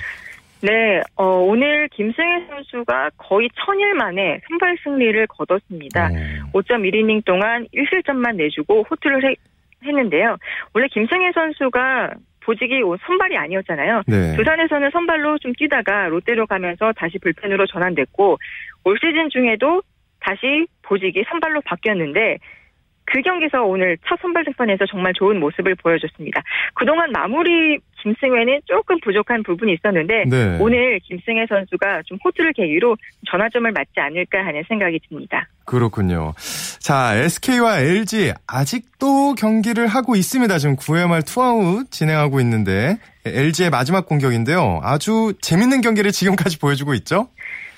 [0.62, 6.10] 네, 어, 오늘 김승혜 선수가 거의 천일 만에 선발 승리를 거뒀습니다.
[6.10, 6.39] 네.
[6.54, 9.36] 5.1이닝 동안 1실점만 내주고 호투를 해,
[9.84, 10.38] 했는데요.
[10.74, 14.02] 원래 김승혜 선수가 보직이 선발이 아니었잖아요.
[14.08, 14.36] 네.
[14.36, 18.38] 두산에서는 선발로 좀 뛰다가 롯데로 가면서 다시 불펜으로 전환됐고
[18.86, 19.82] 올 시즌 중에도
[20.19, 22.38] 다시 보직이 선발로 바뀌었는데
[23.12, 26.41] 그 경기에서 오늘 첫 선발 등판에서 정말 좋은 모습을 보여줬습니다.
[26.76, 30.58] 그동안 마무리 김승회는 조금 부족한 부분이 있었는데 네.
[30.60, 32.95] 오늘 김승회 선수가 좀 호투를 계기로
[33.29, 35.48] 전환점을 맞지 않을까 하는 생각이 듭니다.
[35.65, 36.34] 그렇군요.
[36.80, 40.58] 자, SK와 LG 아직도 경기를 하고 있습니다.
[40.58, 44.80] 지금 9회 말 투아웃 진행하고 있는데 LG의 마지막 공격인데요.
[44.84, 47.28] 아주 재밌는 경기를 지금까지 보여주고 있죠?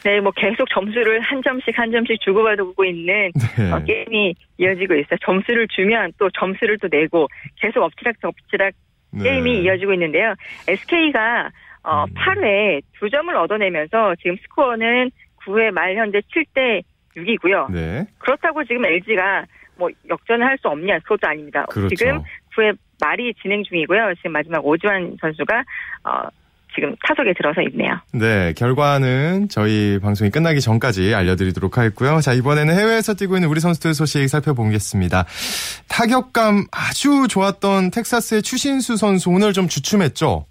[0.03, 3.71] 네, 뭐 계속 점수를 한 점씩 한 점씩 주고받고 있는 네.
[3.71, 5.17] 어, 게임이 이어지고 있어요.
[5.23, 7.27] 점수를 주면 또 점수를 또 내고
[7.59, 8.73] 계속 엎치락 엎치락
[9.11, 9.23] 네.
[9.23, 10.33] 게임이 이어지고 있는데요.
[10.67, 11.51] SK가
[11.83, 12.13] 어, 음.
[12.13, 15.11] 8회 두 점을 얻어내면서 지금 스코어는
[15.45, 16.83] 9회 말 현재 7대
[17.15, 17.71] 6이고요.
[17.71, 18.05] 네.
[18.19, 19.45] 그렇다고 지금 LG가
[19.77, 21.65] 뭐 역전을 할 수 없냐 그것도 아닙니다.
[21.69, 21.95] 그렇죠.
[21.95, 22.21] 지금
[22.55, 24.13] 9회 말이 진행 중이고요.
[24.17, 25.63] 지금 마지막 오주환 선수가
[26.03, 26.27] 어,
[26.73, 27.99] 지금 타석에 들어서 있네요.
[28.13, 32.21] 네, 결과는 저희 방송이 끝나기 전까지 알려드리도록 하겠고요.
[32.21, 35.25] 자, 이번에는 해외에서 뛰고 있는 우리 선수들 소식 살펴보겠습니다.
[35.87, 40.45] 타격감 아주 좋았던 텍사스의 추신수 선수 오늘 좀 주춤했죠?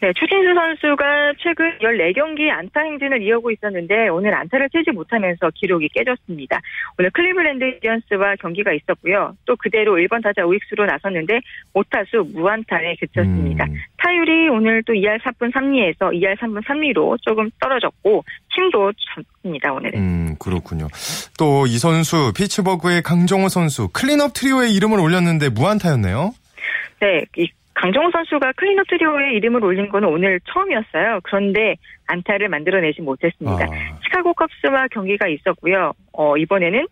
[0.00, 6.60] 네, 추신수 선수가 최근 14경기 안타 행진을 이어오고 있었는데 오늘 안타를 치지 못하면서 기록이 깨졌습니다.
[6.98, 9.34] 오늘 클리블랜드 인디언스와 경기가 있었고요.
[9.46, 11.40] 또 그대로 1번 타자 우익수로 나섰는데
[11.74, 13.64] 5타수 무안타에 그쳤습니다.
[13.64, 13.74] 음.
[13.96, 18.22] 타율이 오늘 또 2할 4분 3리에서 2할 3분 3리로 조금 떨어졌고
[18.54, 19.98] 힘도 졌습니다, 오늘은.
[19.98, 20.88] 음, 그렇군요.
[21.38, 26.32] 또 이 선수 피츠버그의 강정호 선수 클린업 트리오에 이름을 올렸는데 무안타였네요.
[27.00, 31.20] 네, 이 강정호 선수가 클린업 트리오에 이름을 올린 건 오늘 처음이었어요.
[31.22, 33.64] 그런데 안타를 만들어내지 못했습니다.
[33.64, 33.98] 아.
[34.02, 35.92] 시카고 컵스와 경기가 있었고요.
[36.12, 36.86] 어, 이번에는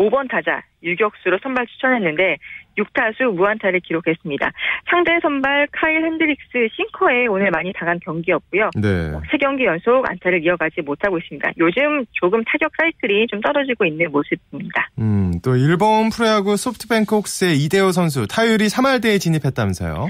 [0.00, 2.38] 5번 타자 유격수로 선발 출전했는데
[2.78, 4.50] 6타수 무안타를 기록했습니다.
[4.88, 8.70] 상대 선발 카일 헨드릭스 싱커에 오늘 많이 당한 경기였고요.
[8.76, 9.12] 네.
[9.30, 11.50] 3경기 연속 안타를 이어가지 못하고 있습니다.
[11.58, 14.88] 요즘 조금 타격 사이클이 좀 떨어지고 있는 모습입니다.
[14.98, 20.08] 음, 또 일본 프로야구 소프트뱅크 옥스의 이대호 선수 타율이 3할대에 진입했다면서요?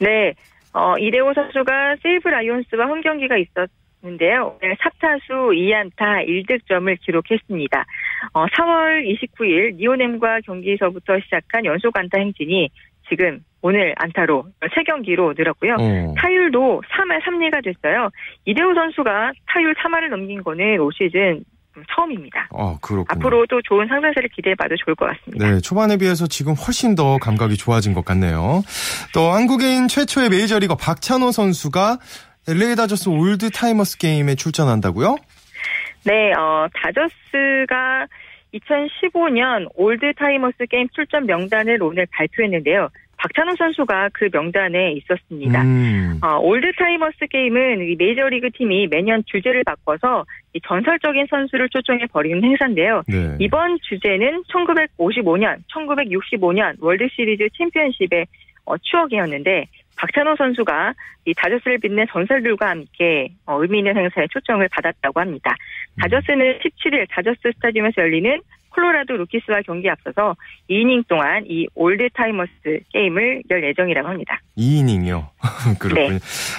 [0.00, 0.34] 네.
[0.74, 3.70] 어, 이대호 선수가 세이브 라이온스와 홈 경기가 있었
[4.04, 4.58] 인데요.
[4.62, 7.84] 오늘 4타수 2안타 1득점을 기록했습니다.
[8.32, 12.70] 어, 3월 29일 니오넴과 경기서부터 시작한 연속 안타 행진이
[13.08, 15.76] 지금 오늘 안타로 3경기로 늘었고요.
[15.78, 16.14] 어.
[16.16, 18.10] 타율도 3할 3리가 됐어요.
[18.44, 21.44] 이대호 선수가 타율 3할을 넘긴 거는 올 시즌
[21.94, 22.48] 처음입니다.
[22.52, 23.06] 아, 그렇군요.
[23.08, 25.50] 앞으로 도 좋은 상승세를 기대해봐도 좋을 것 같습니다.
[25.50, 28.62] 네, 초반에 비해서 지금 훨씬 더 감각이 좋아진 것 같네요.
[29.14, 31.98] 또 한국인 최초의 메이저리거 박찬호 선수가
[32.48, 35.16] LA 다저스 올드 타이머스 게임에 출전한다고요?
[36.04, 38.06] 네, 어, 다저스가
[38.52, 42.88] 2015년 올드 타이머스 게임 출전 명단을 오늘 발표했는데요.
[43.16, 45.62] 박찬호 선수가 그 명단에 있었습니다.
[45.62, 46.18] 음.
[46.22, 50.24] 어, 올드 타이머스 게임은 메이저리그 팀이 매년 주제를 바꿔서
[50.66, 53.02] 전설적인 선수를 초청해 벌이는 행사인데요.
[53.06, 53.36] 네.
[53.38, 58.26] 이번 주제는 1955년, 1965년 월드 시리즈 챔피언십의
[58.64, 59.66] 어, 추억이었는데
[60.02, 60.94] 박찬호 선수가
[61.26, 65.54] 이 다저스를 빛낸 전설들과 함께 어, 의미 있는 행사에 초청을 받았다고 합니다.
[66.00, 70.34] 다저스는 17일 다저스 스타디움에서 열리는 콜로라도 로키스와 경기 앞서서
[70.68, 74.40] 2이닝 동안 이 올드 타이머스 게임을 열 예정이라고 합니다.
[74.58, 75.28] 2이닝이요?
[75.78, 76.14] 그렇군요.
[76.14, 76.18] 네.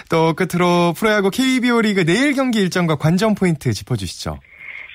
[0.09, 4.39] 또 끝으로 프로야구 KBO 리그 내일 경기 일정과 관전 포인트 짚어주시죠.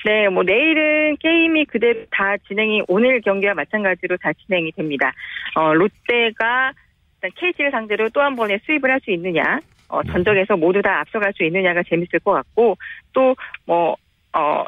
[0.07, 5.13] 네, 뭐 내일은 게임이 그대로 다 진행이 오늘 경기와 마찬가지로 다 진행이 됩니다.
[5.57, 6.73] 어, 롯데가
[7.21, 10.13] 일단 KT를 상대로 또 한 번의 수입을 할 수 있느냐, 어, 네.
[10.13, 12.77] 전적에서 모두 다 앞서갈 수 있느냐가 재밌을 것 같고,
[13.13, 13.35] 또,
[13.67, 13.97] 뭐,
[14.33, 14.65] 어,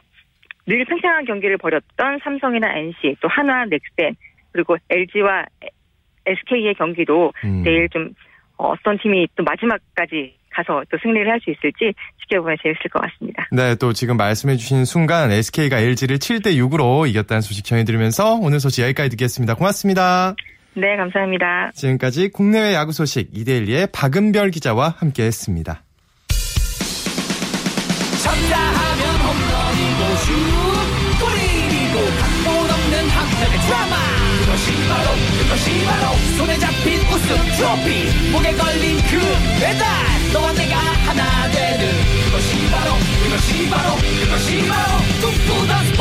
[0.66, 4.14] 늘 팽팽한 경기를 벌였던 삼성이나 NC, 또 한화, 넥센,
[4.52, 5.44] 그리고 LG와
[6.26, 7.62] SK의 경기도 음.
[7.64, 8.10] 내일 좀
[8.56, 13.46] 어떤 팀이 또 마지막까지 가서 또 승리를 할 수 있을지 지켜보면 재밌을 것 같습니다.
[13.52, 18.82] 네, 또 지금 말씀해 주신 순간 SK가 LG를 7대 6으로 이겼다는 소식 전해드리면서 오늘 소식
[18.82, 19.54] 여기까지 듣겠습니다.
[19.54, 20.34] 고맙습니다.
[20.74, 21.72] 네, 감사합니다.
[21.74, 25.83] 지금까지 국내외 야구 소식 이데일리의 박은별 기자와 함께했습니다.
[28.22, 30.33] 쳤다 하면 홈런이고 슛
[31.20, 33.96] 골이고 각본 없는 한편의 드라마
[34.40, 35.09] 그것이 바로
[35.42, 39.18] 그것이 바로 손에 잡힌 우승 트로피 목에 걸린 그
[39.61, 39.87] 배달
[40.33, 41.87] 너와 내가 하나 되는
[42.26, 42.92] 그것이 바로
[43.24, 45.92] 그것이 바로 그것이 바로 꿈꾸던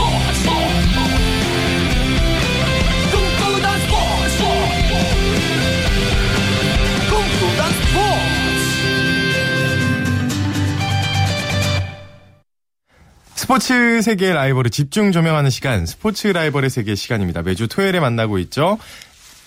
[13.49, 17.41] 스포츠 세계의 라이벌을 집중 조명하는 시간, 스포츠 라이벌의 세계 시간입니다.
[17.41, 18.77] 매주 토요일에 만나고 있죠.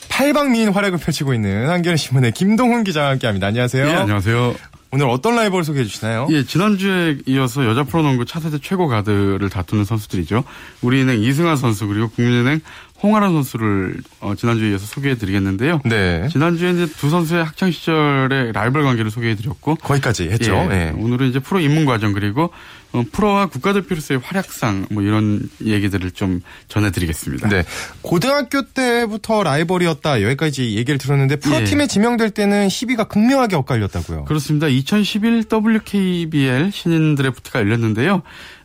[0.09, 3.47] 팔방미인 활약을 펼치고 있는 한겨레신문의 김동훈 기자와 함께합니다.
[3.47, 3.85] 안녕하세요.
[3.85, 4.57] 네, 안녕하세요.
[4.91, 6.27] 오늘 어떤 라이벌 소개해 주시나요?
[6.33, 10.43] 예, 지난주에 이어서 여자 프로농구 차세대 최고 가드를 다투는 선수들이죠.
[10.81, 12.61] 우리은행 이승환 선수 그리고 국민은행
[13.03, 15.81] 홍아란 선수를 어, 지난주에 이어서 소개해 드리겠는데요.
[15.85, 16.29] 네.
[16.31, 20.55] 지난주에 이제 두 선수의 학창 시절의 라이벌 관계를 소개해 드렸고 거기까지 했죠.
[20.71, 20.93] 예, 네.
[20.97, 22.51] 오늘은 이제 프로 입문 과정 그리고
[22.93, 27.49] 어, 프로와 국가대표로서의 활약상 뭐 이런 얘기들을 좀 전해드리겠습니다.
[27.49, 27.65] 네.
[28.03, 31.87] 고등학교 때부터 라이벌이었다 여기까지 얘기를 들었는데 프로팀에 예.
[31.87, 34.25] 지명될 때는 시비가 극명하게 엇갈렸다고요.
[34.27, 34.69] 그렇습니다.
[34.69, 38.23] 2011 WKBL 신인 드래프트가 열렸는데요.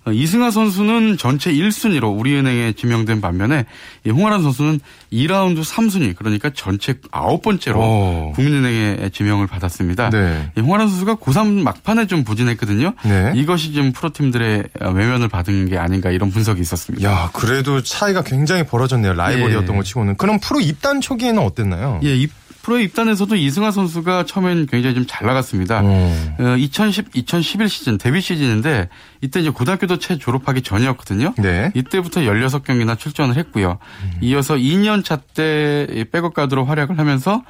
[0.08, 3.66] 어, 이승하 선수는 전체 1순위로 우리은행에 지명된 반면에
[4.08, 4.80] 홍아란 선수는
[5.12, 8.32] 2라운드 3순위 그러니까 전체 9번째로 오.
[8.34, 10.10] 국민은행에 지명을 받았습니다.
[10.10, 10.52] 네.
[10.58, 12.94] 홍아란 선수가 고3 막판에 좀 부진했거든요.
[13.04, 13.34] 네.
[13.36, 17.10] 이것이 좀 프로팀들의 외면을 받은 게 아닌가 이런 분석이 있었습니다.
[17.10, 19.14] 야, 그래도 차이가 굉장히 벌어졌네요.
[19.14, 19.78] 라이벌이었던 예.
[19.78, 20.16] 것 치고는.
[20.16, 22.00] 그럼 프로 입단 초기에는 어땠나요?
[22.04, 22.32] 예, 입
[22.68, 25.80] 프로에 입단해서도 이승하 선수가 처음엔 굉장히 좀 잘 나갔습니다.
[25.86, 26.56] 어.
[26.60, 28.90] 2010, 2011 시즌 데뷔 시즌인데
[29.22, 31.34] 이때 이제 고등학교도 채 졸업하기 전이었거든요.
[31.38, 31.72] 네.
[31.74, 33.80] 이때부터 16경기나 출전을 했고요.
[34.04, 34.12] 음.
[34.22, 37.42] 이어서 2년 차 때 백업 가드로 활약을 하면서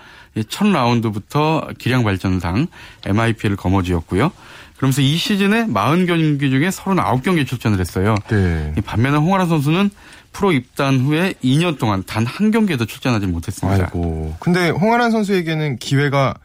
[0.49, 2.67] 첫 라운드부터 기량 발전상
[3.05, 4.31] MIP를 거머쥐었고요.
[4.77, 8.13] 그러면서 이 시즌에 40경기 중에 39경기 출전을 했어요.
[8.29, 8.73] 네.
[8.85, 9.89] 반면에 홍아라 선수는
[10.37, 13.85] 프로 입단 후에 2년 동안 단 한 경기에도 출전하지 못했습니다.
[13.85, 14.35] 아이고.
[14.39, 16.35] 근데 홍아란 선수에게는 기회가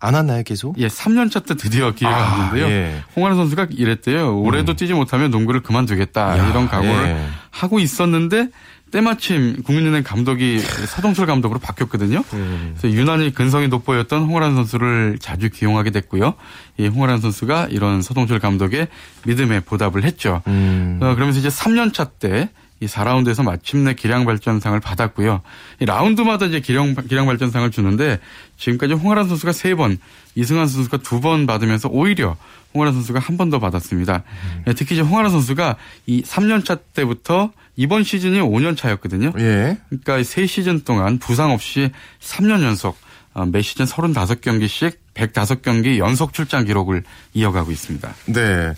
[0.00, 0.78] 안 왔나요, 계속?
[0.78, 2.66] 예, 3년 차 때 드디어 기회가 아, 왔는데요.
[2.66, 3.02] 예.
[3.16, 4.40] 홍아란 선수가 이랬대요.
[4.40, 4.76] 올해도 음.
[4.76, 6.38] 뛰지 못하면 농구를 그만두겠다.
[6.38, 7.26] 야, 이런 각오를 예.
[7.50, 8.48] 하고 있었는데
[8.92, 12.22] 때마침 국민은행 감독이 서동철 감독으로 바뀌었거든요.
[12.34, 12.74] 음.
[12.78, 16.34] 그래서 유난히 근성이 돋보였던 홍아란 선수를 자주 기용하게 됐고요.
[16.78, 18.88] 이 홍아란 선수가 이런 서동철 감독의
[19.26, 20.42] 믿음에 보답을 했죠.
[20.46, 21.00] 음.
[21.02, 22.50] 어, 그러면서 이제 3년 차 때
[22.84, 25.40] 이 4라운드에서 마침내 기량 발전상을 받았고요.
[25.80, 28.20] 이 라운드마다 이제 기량 기량 발전상을 주는데
[28.58, 29.98] 지금까지 홍아란 선수가 3번,
[30.34, 32.36] 이승환 선수가 2번 받으면서 오히려
[32.74, 34.22] 홍아란 선수가 한 번 더 받았습니다.
[34.66, 34.72] 음.
[34.76, 35.76] 특히 이제 홍아란 선수가
[36.06, 39.32] 이 3년 차 때부터 이번 시즌이 5년 차였거든요.
[39.38, 39.78] 예.
[39.88, 43.03] 그러니까 3시즌 동안 부상 없이 3년 연속 어,
[43.46, 47.02] 매 시즌 35경기씩 105경기 연속 출장 기록을
[47.34, 48.14] 이어가고 있습니다.
[48.26, 48.74] 네.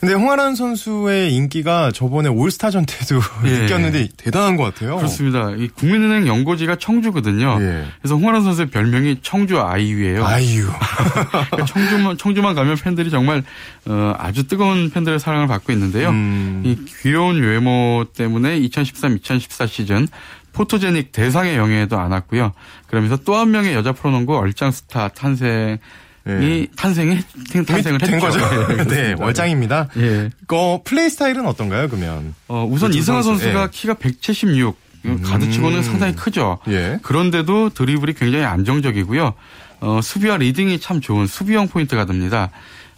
[0.00, 3.60] 근데 홍아란 선수의 인기가 저번에 올스타전 때도 예.
[3.60, 4.96] 느꼈는데 대단한 것 같아요.
[4.96, 5.50] 그렇습니다.
[5.56, 7.56] 이 국민은행 연고지가 청주거든요.
[7.60, 7.86] 예.
[8.02, 10.26] 그래서 홍아란 선수의 별명이 청주 아이유예요.
[10.26, 10.66] 아이유.
[11.66, 13.42] 청주만 청주만 가면 팬들이 정말
[13.86, 16.10] 어, 아주 뜨거운 팬들의 사랑을 받고 있는데요.
[16.10, 16.62] 음.
[16.66, 20.06] 이 귀여운 외모 때문에 2013-2014 시즌
[20.54, 22.52] 포토제닉 대상의 영예에도 안왔고요.
[22.86, 25.78] 그러면서 또 한 명의 여자 프로농구 얼짱 스타 탄생
[26.26, 27.18] 이 탄생이
[27.66, 28.38] 탄생을 된 거죠.
[28.88, 29.88] 네, 월장입니다.
[29.98, 30.30] 예.
[30.48, 32.34] 어, 플레이 스타일은 어떤가요, 그러면?
[32.48, 33.52] 어, 우선 그 이승아 선수.
[33.52, 33.68] 가 예.
[33.70, 34.82] 키가 176.
[35.22, 35.82] 가드치고는 음.
[35.82, 36.60] 상당히 크죠.
[36.68, 36.98] 예.
[37.02, 39.34] 그런데도 드리블이 굉장히 안정적이고요.
[39.80, 42.48] 어, 수비와 리딩이 참 좋은 수비형 포인트가드입니다.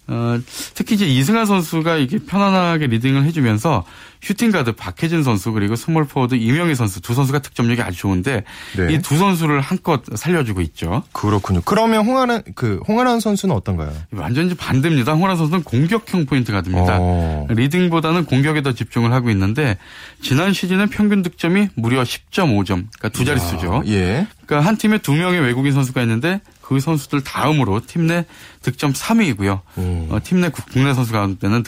[0.07, 0.39] 어,
[0.75, 3.85] 특히 이제 이승아 선수가 이게 편안하게 리딩을 해주면서
[4.27, 8.43] 슈팅가드 박혜진 선수 그리고 스몰 포워드 임영희 선수 두 선수가 득점력이 아주 좋은데
[8.77, 8.95] 네.
[8.95, 11.05] 이두 선수를 한껏 살려주고 있죠.
[11.13, 11.61] 그렇군요.
[11.65, 13.93] 그러면 홍하란 그 홍하란 선수는 어떤가요?
[14.11, 15.13] 완전히 반대입니다.
[15.13, 16.99] 홍하란 선수는 공격형 포인트가 됩니다.
[16.99, 17.03] 오.
[17.03, 17.47] 어.
[17.51, 19.79] 리딩보다는 공격에 더 집중을 하고 있는데
[20.21, 23.85] 지난 시즌에 평균 득점이 무려 10.5점, 그러니까 두 자릿수죠.
[23.87, 24.27] 예.
[24.45, 28.25] 그러니까 한 팀에 두 명의 외국인 선수가 있는데 그 선수들 다음으로 팀 내
[28.63, 29.61] 득점 3위이고요.
[30.11, 31.63] 어, 팀내 국내 선수 가운데는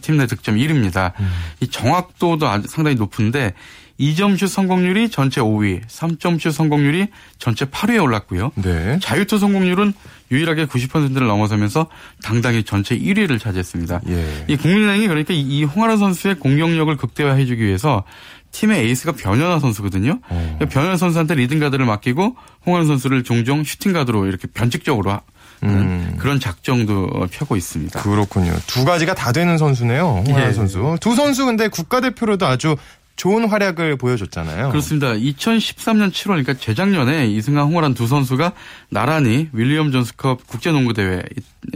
[0.00, 1.12] 팀 내 득점 1위입니다.
[1.20, 1.30] 음.
[1.60, 3.54] 이 정확도도 상당히 높은데
[4.00, 8.50] 2점슛 성공률이 전체 5위, 3점슛 성공률이 전체 8위에 올랐고요.
[8.56, 8.98] 네.
[9.02, 9.92] 자유투 성공률은
[10.32, 11.86] 유일하게 90%를 넘어서면서
[12.22, 14.00] 당당히 전체 1위를 차지했습니다.
[14.08, 14.44] 예.
[14.48, 18.04] 이 국민은행이 그러니까 이 홍아란 선수의 공격력을 극대화해주기 위해서
[18.52, 20.20] 팀의 에이스가 변연하 선수거든요.
[20.28, 20.58] 어.
[20.70, 22.36] 변연하 선수한테 리딩가드를 맡기고
[22.66, 25.20] 홍아란 선수를 종종 슈팅가드로 이렇게 변칙적으로
[25.62, 26.16] 음.
[26.18, 28.02] 그런 작전도 펴고 있습니다.
[28.02, 28.52] 그렇군요.
[28.66, 30.24] 두 가지가 다 되는 선수네요.
[30.26, 30.52] 홍아란 예.
[30.52, 30.96] 선수.
[31.00, 32.76] 두 선수 근데 국가대표로도 아주
[33.16, 34.70] 좋은 활약을 보여줬잖아요.
[34.70, 35.12] 그렇습니다.
[35.12, 38.52] 2013년 7월, 그러니까 재작년에 이승환, 홍호란 두 선수가
[38.88, 41.22] 나란히 윌리엄 존스컵 국제농구대회에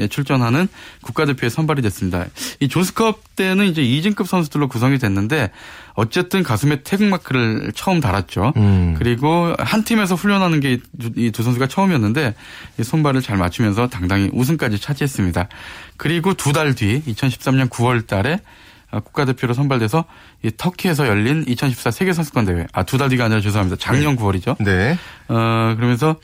[0.09, 0.69] 출전하는
[1.03, 2.25] 국가대표에 선발이 됐습니다.
[2.61, 5.51] 이 존스컵 때는 이제 이진급 선수들로 구성이 됐는데
[5.93, 8.55] 어쨌든 가슴에 태극마크를 처음 달았죠.
[8.57, 8.95] 음.
[8.99, 10.79] 그리고 한 팀에서 훈련하는 게
[11.17, 12.35] 이 두 선수가 처음이었는데
[12.79, 15.49] 이 손발을 잘 맞추면서 당당히 우승까지 차지했습니다.
[15.99, 18.39] 그리고 두 달 뒤 2013년 9월 달에 아,
[19.01, 20.05] 국가대표로 선발돼서
[20.43, 22.67] 이 터키에서 열린 2014 세계 선수권 대회.
[22.73, 23.77] 아, 두 달 뒤가 아니라 죄송합니다.
[23.81, 24.23] 작년 네.
[24.23, 24.57] 9월이죠.
[24.65, 24.99] 네.
[25.29, 26.17] 어, 그러면서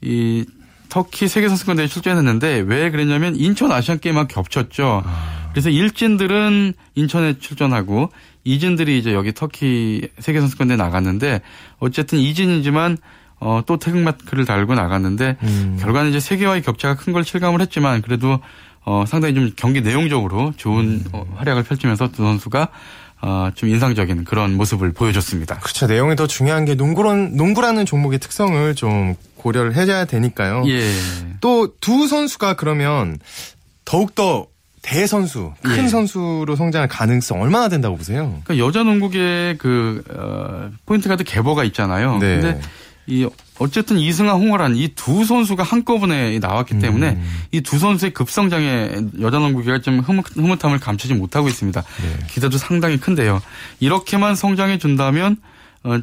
[0.00, 0.44] 이
[0.88, 5.02] 터키 세계 선수권 대회 출전했는데 왜 그랬냐면 인천 아시안 게임하고 겹쳤죠.
[5.06, 5.48] 아.
[5.52, 8.10] 그래서 일진들은 인천에 출전하고
[8.44, 11.40] 이진들이 이제 여기 터키 세계 선수권 대회 나갔는데
[11.78, 12.98] 어쨌든 이진이지만
[13.38, 15.76] 어, 또 태극마크를 달고 나갔는데 음.
[15.80, 18.40] 결과는 이제 세계와의 격차가 큰 걸 실감을 했지만 그래도
[18.84, 21.04] 어, 상당히 좀 경기 내용적으로 좋은 음.
[21.12, 22.68] 어, 활약을 펼치면서 두 선수가
[23.24, 25.58] 어, 좀 인상적인 그런 모습을 보여줬습니다.
[25.60, 25.86] 그렇죠.
[25.86, 30.64] 내용이 더 중요한 게 농구란, 농구라는 종목의 특성을 좀 고려를 해야 되니까요.
[30.66, 30.90] 예.
[31.40, 33.18] 또 두 선수가 그러면
[33.84, 34.46] 더욱더
[34.82, 35.88] 대선수, 큰 예.
[35.88, 38.40] 선수로 성장할 가능성 얼마나 된다고 보세요?
[38.44, 42.18] 그러니까 여자 농구계의 그, 어, 포인트 가드 개버가 있잖아요.
[42.18, 42.40] 네.
[42.40, 42.60] 근데
[43.06, 43.28] 이
[43.62, 47.40] 어쨌든 이승아 홍어란 이 두 선수가 한꺼번에 나왔기 때문에 음.
[47.52, 48.90] 이두 선수의 급성장에
[49.20, 51.80] 여자 농구계가 좀 흐뭇, 흐뭇함을 감추지 못하고 있습니다.
[51.80, 52.26] 네.
[52.28, 53.40] 기대도 상당히 큰데요.
[53.80, 55.38] 이렇게만 성장해 준다면 어,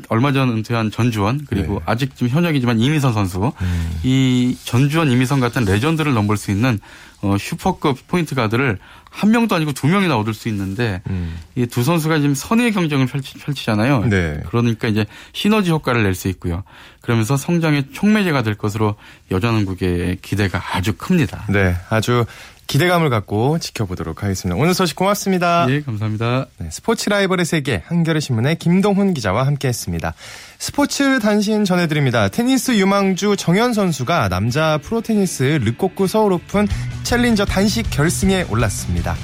[0.10, 1.80] 얼마 전 은퇴한 전주원 그리고 네.
[1.86, 4.00] 아직 좀 현역이지만 이미선 선수 음.
[4.04, 6.80] 이 전주원 이미선 같은 레전드를 넘볼 수 있는
[7.22, 8.78] 어, 슈퍼급 포인트 가드를
[9.10, 11.38] 한 명도 아니고 두 명이나 얻을 수 있는데 음.
[11.56, 14.06] 이 두 선수가 지금 선의의 경쟁을 펼치, 펼치잖아요.
[14.06, 14.42] 네.
[14.48, 16.64] 그러니까 이제 시너지 효과를 낼 수 있고요.
[17.02, 18.96] 그러면서 성장의 촉매제가 될 것으로
[19.32, 21.46] 여자농구계의 기대가 아주 큽니다.
[21.50, 22.26] 네, 아주
[22.70, 24.56] 기대감을 갖고 지켜보도록 하겠습니다.
[24.56, 25.66] 오늘 소식 고맙습니다.
[25.70, 26.46] 예, 감사합니다.
[26.60, 30.14] 네, 스포츠 라이벌의 세계 한겨레 신문의 김동훈 기자와 함께했습니다.
[30.60, 32.30] 스포츠 단신 전해드립니다.
[32.30, 36.68] 테니스 유망주 정현 선수가 남자 프로테니스 르꼬끄 서울 오픈
[37.02, 39.16] 챌린저 단식 결승에 올랐습니다.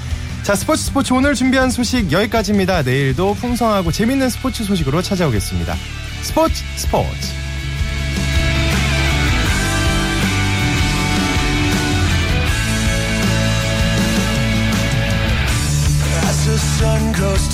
[0.42, 2.82] 자, 스포츠 스포츠 오늘 준비한 소식 여기까지입니다.
[2.82, 5.76] 내일도 풍성하고 재밌는 스포츠 소식으로 찾아오겠습니다.
[6.24, 7.45] 스포츠 스포츠.